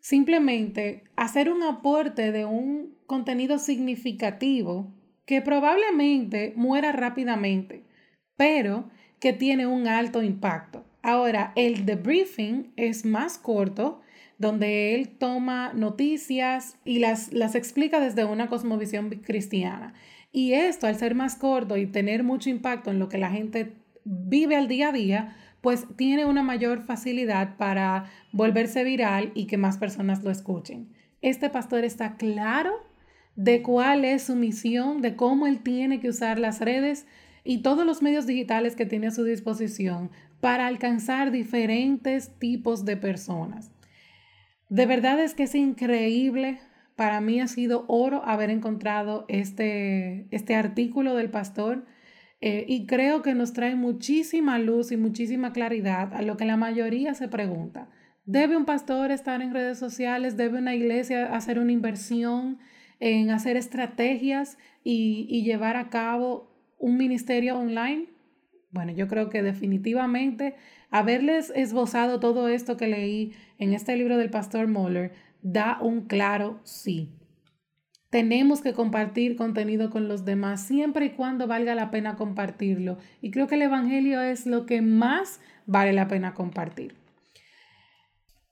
simplemente 0.00 1.04
hacer 1.16 1.50
un 1.50 1.62
aporte 1.62 2.32
de 2.32 2.44
un 2.44 2.96
contenido 3.06 3.58
significativo 3.58 4.92
que 5.24 5.42
probablemente 5.42 6.52
muera 6.56 6.92
rápidamente, 6.92 7.84
pero 8.36 8.90
que 9.20 9.32
tiene 9.32 9.66
un 9.66 9.86
alto 9.86 10.22
impacto. 10.22 10.84
Ahora, 11.02 11.52
el 11.56 11.86
debriefing 11.86 12.72
es 12.76 13.04
más 13.04 13.38
corto, 13.38 14.00
donde 14.38 14.94
él 14.94 15.08
toma 15.08 15.72
noticias 15.72 16.76
y 16.84 16.98
las, 16.98 17.32
las 17.32 17.54
explica 17.54 18.00
desde 18.00 18.24
una 18.24 18.48
cosmovisión 18.48 19.10
cristiana. 19.10 19.94
Y 20.32 20.54
esto, 20.54 20.86
al 20.86 20.96
ser 20.96 21.14
más 21.14 21.36
corto 21.36 21.76
y 21.76 21.86
tener 21.86 22.24
mucho 22.24 22.50
impacto 22.50 22.90
en 22.90 22.98
lo 22.98 23.08
que 23.08 23.18
la 23.18 23.30
gente 23.30 23.72
vive 24.04 24.56
al 24.56 24.68
día 24.68 24.88
a 24.88 24.92
día, 24.92 25.36
pues 25.60 25.86
tiene 25.96 26.26
una 26.26 26.42
mayor 26.42 26.82
facilidad 26.82 27.56
para 27.56 28.06
volverse 28.32 28.84
viral 28.84 29.30
y 29.34 29.46
que 29.46 29.56
más 29.56 29.78
personas 29.78 30.22
lo 30.24 30.30
escuchen. 30.30 30.88
Este 31.20 31.50
pastor 31.50 31.84
está 31.84 32.16
claro 32.16 32.72
de 33.36 33.62
cuál 33.62 34.04
es 34.04 34.24
su 34.24 34.36
misión, 34.36 35.00
de 35.00 35.16
cómo 35.16 35.46
él 35.46 35.62
tiene 35.62 36.00
que 36.00 36.08
usar 36.08 36.38
las 36.38 36.60
redes 36.60 37.06
y 37.44 37.62
todos 37.62 37.86
los 37.86 38.02
medios 38.02 38.26
digitales 38.26 38.76
que 38.76 38.86
tiene 38.86 39.06
a 39.08 39.12
su 39.12 39.24
disposición 39.24 40.10
para 40.40 40.66
alcanzar 40.66 41.30
diferentes 41.30 42.36
tipos 42.38 42.84
de 42.84 42.96
personas. 42.96 43.70
De 44.68 44.86
verdad 44.86 45.20
es 45.20 45.34
que 45.34 45.44
es 45.44 45.54
increíble. 45.54 46.58
Para 46.96 47.20
mí 47.20 47.40
ha 47.40 47.46
sido 47.46 47.84
oro 47.88 48.22
haber 48.24 48.50
encontrado 48.50 49.24
este, 49.28 50.26
este 50.30 50.54
artículo 50.56 51.14
del 51.14 51.30
pastor 51.30 51.84
eh, 52.44 52.64
y 52.66 52.86
creo 52.86 53.22
que 53.22 53.34
nos 53.34 53.52
trae 53.52 53.76
muchísima 53.76 54.58
luz 54.58 54.90
y 54.90 54.96
muchísima 54.96 55.52
claridad 55.52 56.12
a 56.12 56.22
lo 56.22 56.36
que 56.36 56.44
la 56.44 56.56
mayoría 56.56 57.14
se 57.14 57.28
pregunta. 57.28 57.88
¿Debe 58.24 58.56
un 58.56 58.64
pastor 58.64 59.12
estar 59.12 59.40
en 59.42 59.54
redes 59.54 59.78
sociales? 59.78 60.36
¿Debe 60.36 60.58
una 60.58 60.74
iglesia 60.74 61.34
hacer 61.34 61.60
una 61.60 61.70
inversión 61.70 62.58
en 62.98 63.30
hacer 63.30 63.56
estrategias 63.56 64.58
y, 64.82 65.26
y 65.30 65.44
llevar 65.44 65.76
a 65.76 65.88
cabo 65.88 66.52
un 66.78 66.96
ministerio 66.96 67.56
online? 67.56 68.06
Bueno, 68.72 68.90
yo 68.90 69.06
creo 69.06 69.28
que 69.28 69.44
definitivamente 69.44 70.56
haberles 70.90 71.52
esbozado 71.54 72.18
todo 72.18 72.48
esto 72.48 72.76
que 72.76 72.88
leí 72.88 73.34
en 73.58 73.72
este 73.72 73.96
libro 73.96 74.16
del 74.16 74.30
pastor 74.30 74.66
Moller 74.66 75.12
da 75.42 75.78
un 75.80 76.06
claro 76.06 76.58
sí. 76.64 77.12
Tenemos 78.12 78.60
que 78.60 78.74
compartir 78.74 79.36
contenido 79.36 79.88
con 79.88 80.06
los 80.06 80.26
demás 80.26 80.60
siempre 80.60 81.06
y 81.06 81.10
cuando 81.12 81.46
valga 81.46 81.74
la 81.74 81.90
pena 81.90 82.14
compartirlo. 82.14 82.98
Y 83.22 83.30
creo 83.30 83.46
que 83.46 83.54
el 83.54 83.62
Evangelio 83.62 84.20
es 84.20 84.44
lo 84.44 84.66
que 84.66 84.82
más 84.82 85.40
vale 85.64 85.94
la 85.94 86.08
pena 86.08 86.34
compartir. 86.34 86.94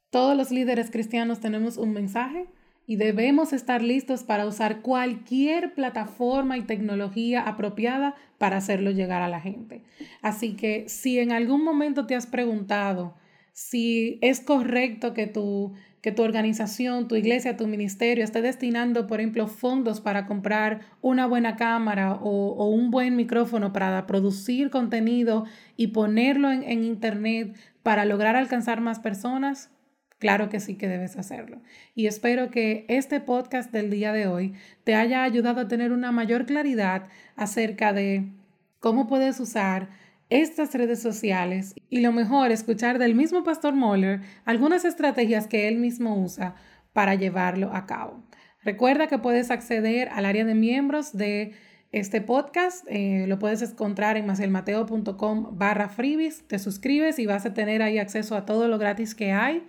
Todos 0.08 0.34
los 0.34 0.50
líderes 0.50 0.90
cristianos 0.90 1.40
tenemos 1.40 1.76
un 1.76 1.92
mensaje 1.92 2.46
y 2.86 2.96
debemos 2.96 3.52
estar 3.52 3.82
listos 3.82 4.24
para 4.24 4.46
usar 4.46 4.80
cualquier 4.80 5.74
plataforma 5.74 6.56
y 6.56 6.62
tecnología 6.62 7.42
apropiada 7.42 8.14
para 8.38 8.56
hacerlo 8.56 8.92
llegar 8.92 9.20
a 9.20 9.28
la 9.28 9.42
gente. 9.42 9.82
Así 10.22 10.56
que 10.56 10.88
si 10.88 11.18
en 11.18 11.32
algún 11.32 11.62
momento 11.62 12.06
te 12.06 12.14
has 12.14 12.26
preguntado 12.26 13.14
si 13.52 14.18
es 14.22 14.40
correcto 14.40 15.12
que 15.12 15.26
tu 15.26 15.74
que 16.00 16.12
tu 16.12 16.22
organización, 16.22 17.08
tu 17.08 17.16
iglesia, 17.16 17.56
tu 17.56 17.66
ministerio 17.66 18.24
esté 18.24 18.40
destinando, 18.40 19.06
por 19.06 19.20
ejemplo, 19.20 19.46
fondos 19.48 20.00
para 20.00 20.26
comprar 20.26 20.80
una 21.02 21.26
buena 21.26 21.56
cámara 21.56 22.14
o, 22.14 22.68
un 22.68 22.90
buen 22.90 23.16
micrófono 23.16 23.72
para 23.72 24.06
producir 24.06 24.70
contenido 24.70 25.44
y 25.76 25.88
ponerlo 25.88 26.50
en, 26.50 26.84
Internet 26.84 27.56
para 27.82 28.04
lograr 28.04 28.36
alcanzar 28.36 28.80
más 28.80 28.98
personas, 28.98 29.70
claro 30.18 30.48
que 30.48 30.60
sí 30.60 30.76
que 30.76 30.88
debes 30.88 31.16
hacerlo. 31.16 31.60
Y 31.94 32.06
espero 32.06 32.50
que 32.50 32.86
este 32.88 33.20
podcast 33.20 33.70
del 33.70 33.90
día 33.90 34.12
de 34.12 34.26
hoy 34.26 34.54
te 34.84 34.94
haya 34.94 35.22
ayudado 35.22 35.60
a 35.60 35.68
tener 35.68 35.92
una 35.92 36.12
mayor 36.12 36.46
claridad 36.46 37.08
acerca 37.36 37.92
de 37.92 38.32
cómo 38.78 39.06
puedes 39.06 39.38
usar 39.40 39.90
estas 40.30 40.72
redes 40.74 41.02
sociales 41.02 41.74
y 41.90 42.00
lo 42.00 42.12
mejor, 42.12 42.52
escuchar 42.52 42.98
del 42.98 43.14
mismo 43.14 43.42
Pastor 43.42 43.74
Moller 43.74 44.22
algunas 44.44 44.84
estrategias 44.84 45.46
que 45.46 45.68
él 45.68 45.76
mismo 45.76 46.16
usa 46.16 46.54
para 46.92 47.14
llevarlo 47.14 47.74
a 47.74 47.86
cabo. 47.86 48.22
Recuerda 48.62 49.06
que 49.06 49.18
puedes 49.18 49.50
acceder 49.50 50.08
al 50.10 50.24
área 50.24 50.44
de 50.44 50.54
miembros 50.54 51.16
de 51.16 51.54
este 51.92 52.20
podcast. 52.20 52.84
Eh, 52.88 53.24
lo 53.26 53.38
puedes 53.38 53.62
encontrar 53.62 54.16
en 54.16 54.26
macielmateo.com 54.26 55.58
barra 55.58 55.88
freebies. 55.88 56.46
Te 56.46 56.58
suscribes 56.58 57.18
y 57.18 57.26
vas 57.26 57.46
a 57.46 57.54
tener 57.54 57.82
ahí 57.82 57.98
acceso 57.98 58.36
a 58.36 58.44
todo 58.44 58.68
lo 58.68 58.78
gratis 58.78 59.14
que 59.14 59.32
hay. 59.32 59.66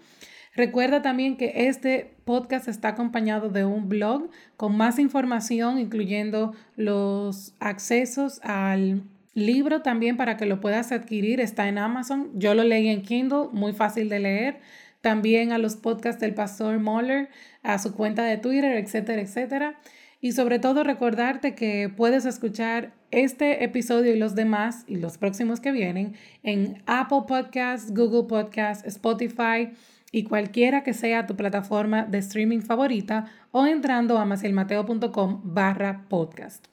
Recuerda 0.54 1.02
también 1.02 1.38
que 1.38 1.54
este 1.68 2.14
podcast 2.26 2.68
está 2.68 2.90
acompañado 2.90 3.50
de 3.50 3.64
un 3.64 3.88
blog 3.88 4.30
con 4.58 4.76
más 4.76 5.00
información, 5.00 5.80
incluyendo 5.80 6.54
los 6.76 7.56
accesos 7.60 8.42
al 8.44 9.04
Libro 9.34 9.82
también 9.82 10.18
para 10.18 10.36
que 10.36 10.46
lo 10.46 10.60
puedas 10.60 10.92
adquirir 10.92 11.40
está 11.40 11.68
en 11.70 11.78
Amazon. 11.78 12.30
Yo 12.34 12.54
lo 12.54 12.64
leí 12.64 12.90
en 12.90 13.02
Kindle, 13.02 13.48
muy 13.54 13.72
fácil 13.74 14.10
de 14.10 14.20
leer. 14.20 14.60
También 15.00 15.52
a 15.52 15.58
los 15.58 15.78
podcasts 15.78 16.20
del 16.20 16.34
pastor 16.34 16.80
Moller, 16.80 17.30
a 17.64 17.80
su 17.80 17.94
cuenta 17.94 18.24
de 18.24 18.38
Twitter, 18.38 18.78
etcétera, 18.78 19.22
etcétera. 19.22 19.80
Y 20.20 20.34
sobre 20.34 20.60
todo 20.60 20.84
recordarte 20.84 21.56
que 21.56 21.90
puedes 21.90 22.26
escuchar 22.26 22.94
este 23.10 23.64
episodio 23.64 24.14
y 24.14 24.20
los 24.20 24.36
demás 24.36 24.84
y 24.88 24.98
los 24.98 25.18
próximos 25.18 25.60
que 25.60 25.72
vienen 25.72 26.14
en 26.44 26.84
Apple 26.86 27.24
Podcasts, 27.28 27.94
Google 27.94 28.28
Podcasts, 28.28 28.86
Spotify 28.86 29.72
y 30.12 30.24
cualquiera 30.24 30.84
que 30.84 30.94
sea 30.94 31.26
tu 31.26 31.36
plataforma 31.36 32.04
de 32.04 32.20
streaming 32.20 32.60
favorita 32.60 33.26
o 33.52 33.66
entrando 33.66 34.18
a 34.18 34.26
macielmateo.com 34.26 35.42
barra 35.44 36.06
podcast. 36.10 36.68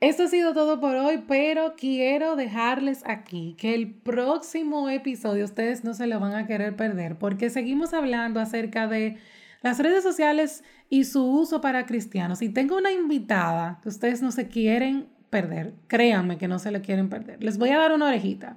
Esto 0.00 0.22
ha 0.22 0.28
sido 0.28 0.54
todo 0.54 0.78
por 0.78 0.94
hoy, 0.94 1.24
pero 1.26 1.74
quiero 1.76 2.36
dejarles 2.36 3.02
aquí 3.04 3.56
que 3.58 3.74
el 3.74 3.92
próximo 3.92 4.88
episodio 4.88 5.44
ustedes 5.44 5.82
no 5.82 5.92
se 5.92 6.06
lo 6.06 6.20
van 6.20 6.34
a 6.34 6.46
querer 6.46 6.76
perder 6.76 7.18
porque 7.18 7.50
seguimos 7.50 7.92
hablando 7.92 8.38
acerca 8.38 8.86
de 8.86 9.18
las 9.60 9.80
redes 9.80 10.04
sociales 10.04 10.62
y 10.88 11.02
su 11.02 11.28
uso 11.28 11.60
para 11.60 11.84
cristianos. 11.84 12.42
Y 12.42 12.48
tengo 12.48 12.76
una 12.76 12.92
invitada 12.92 13.80
que 13.82 13.88
ustedes 13.88 14.22
no 14.22 14.30
se 14.30 14.46
quieren 14.46 15.08
perder, 15.30 15.74
créanme 15.88 16.38
que 16.38 16.46
no 16.46 16.60
se 16.60 16.70
lo 16.70 16.80
quieren 16.80 17.08
perder. 17.08 17.42
Les 17.42 17.58
voy 17.58 17.70
a 17.70 17.78
dar 17.78 17.92
una 17.92 18.06
orejita. 18.06 18.56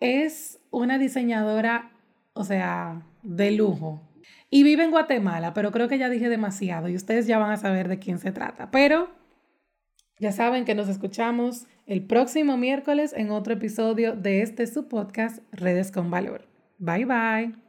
Es 0.00 0.58
una 0.72 0.98
diseñadora, 0.98 1.92
o 2.32 2.42
sea, 2.42 3.06
de 3.22 3.52
lujo. 3.52 4.02
Y 4.50 4.64
vive 4.64 4.82
en 4.82 4.90
Guatemala, 4.90 5.54
pero 5.54 5.70
creo 5.70 5.86
que 5.86 5.98
ya 5.98 6.08
dije 6.08 6.28
demasiado 6.28 6.88
y 6.88 6.96
ustedes 6.96 7.28
ya 7.28 7.38
van 7.38 7.52
a 7.52 7.56
saber 7.58 7.86
de 7.86 8.00
quién 8.00 8.18
se 8.18 8.32
trata. 8.32 8.72
Pero 8.72 9.08
ya 10.18 10.32
saben 10.32 10.64
que 10.64 10.74
nos 10.74 10.88
escuchamos 10.88 11.66
el 11.86 12.04
próximo 12.04 12.56
miércoles 12.56 13.12
en 13.16 13.30
otro 13.30 13.54
episodio 13.54 14.16
de 14.16 14.42
este 14.42 14.66
su 14.66 14.88
podcast 14.88 15.38
Redes 15.52 15.92
con 15.92 16.10
Valor. 16.10 16.46
Bye 16.78 17.04
bye. 17.04 17.65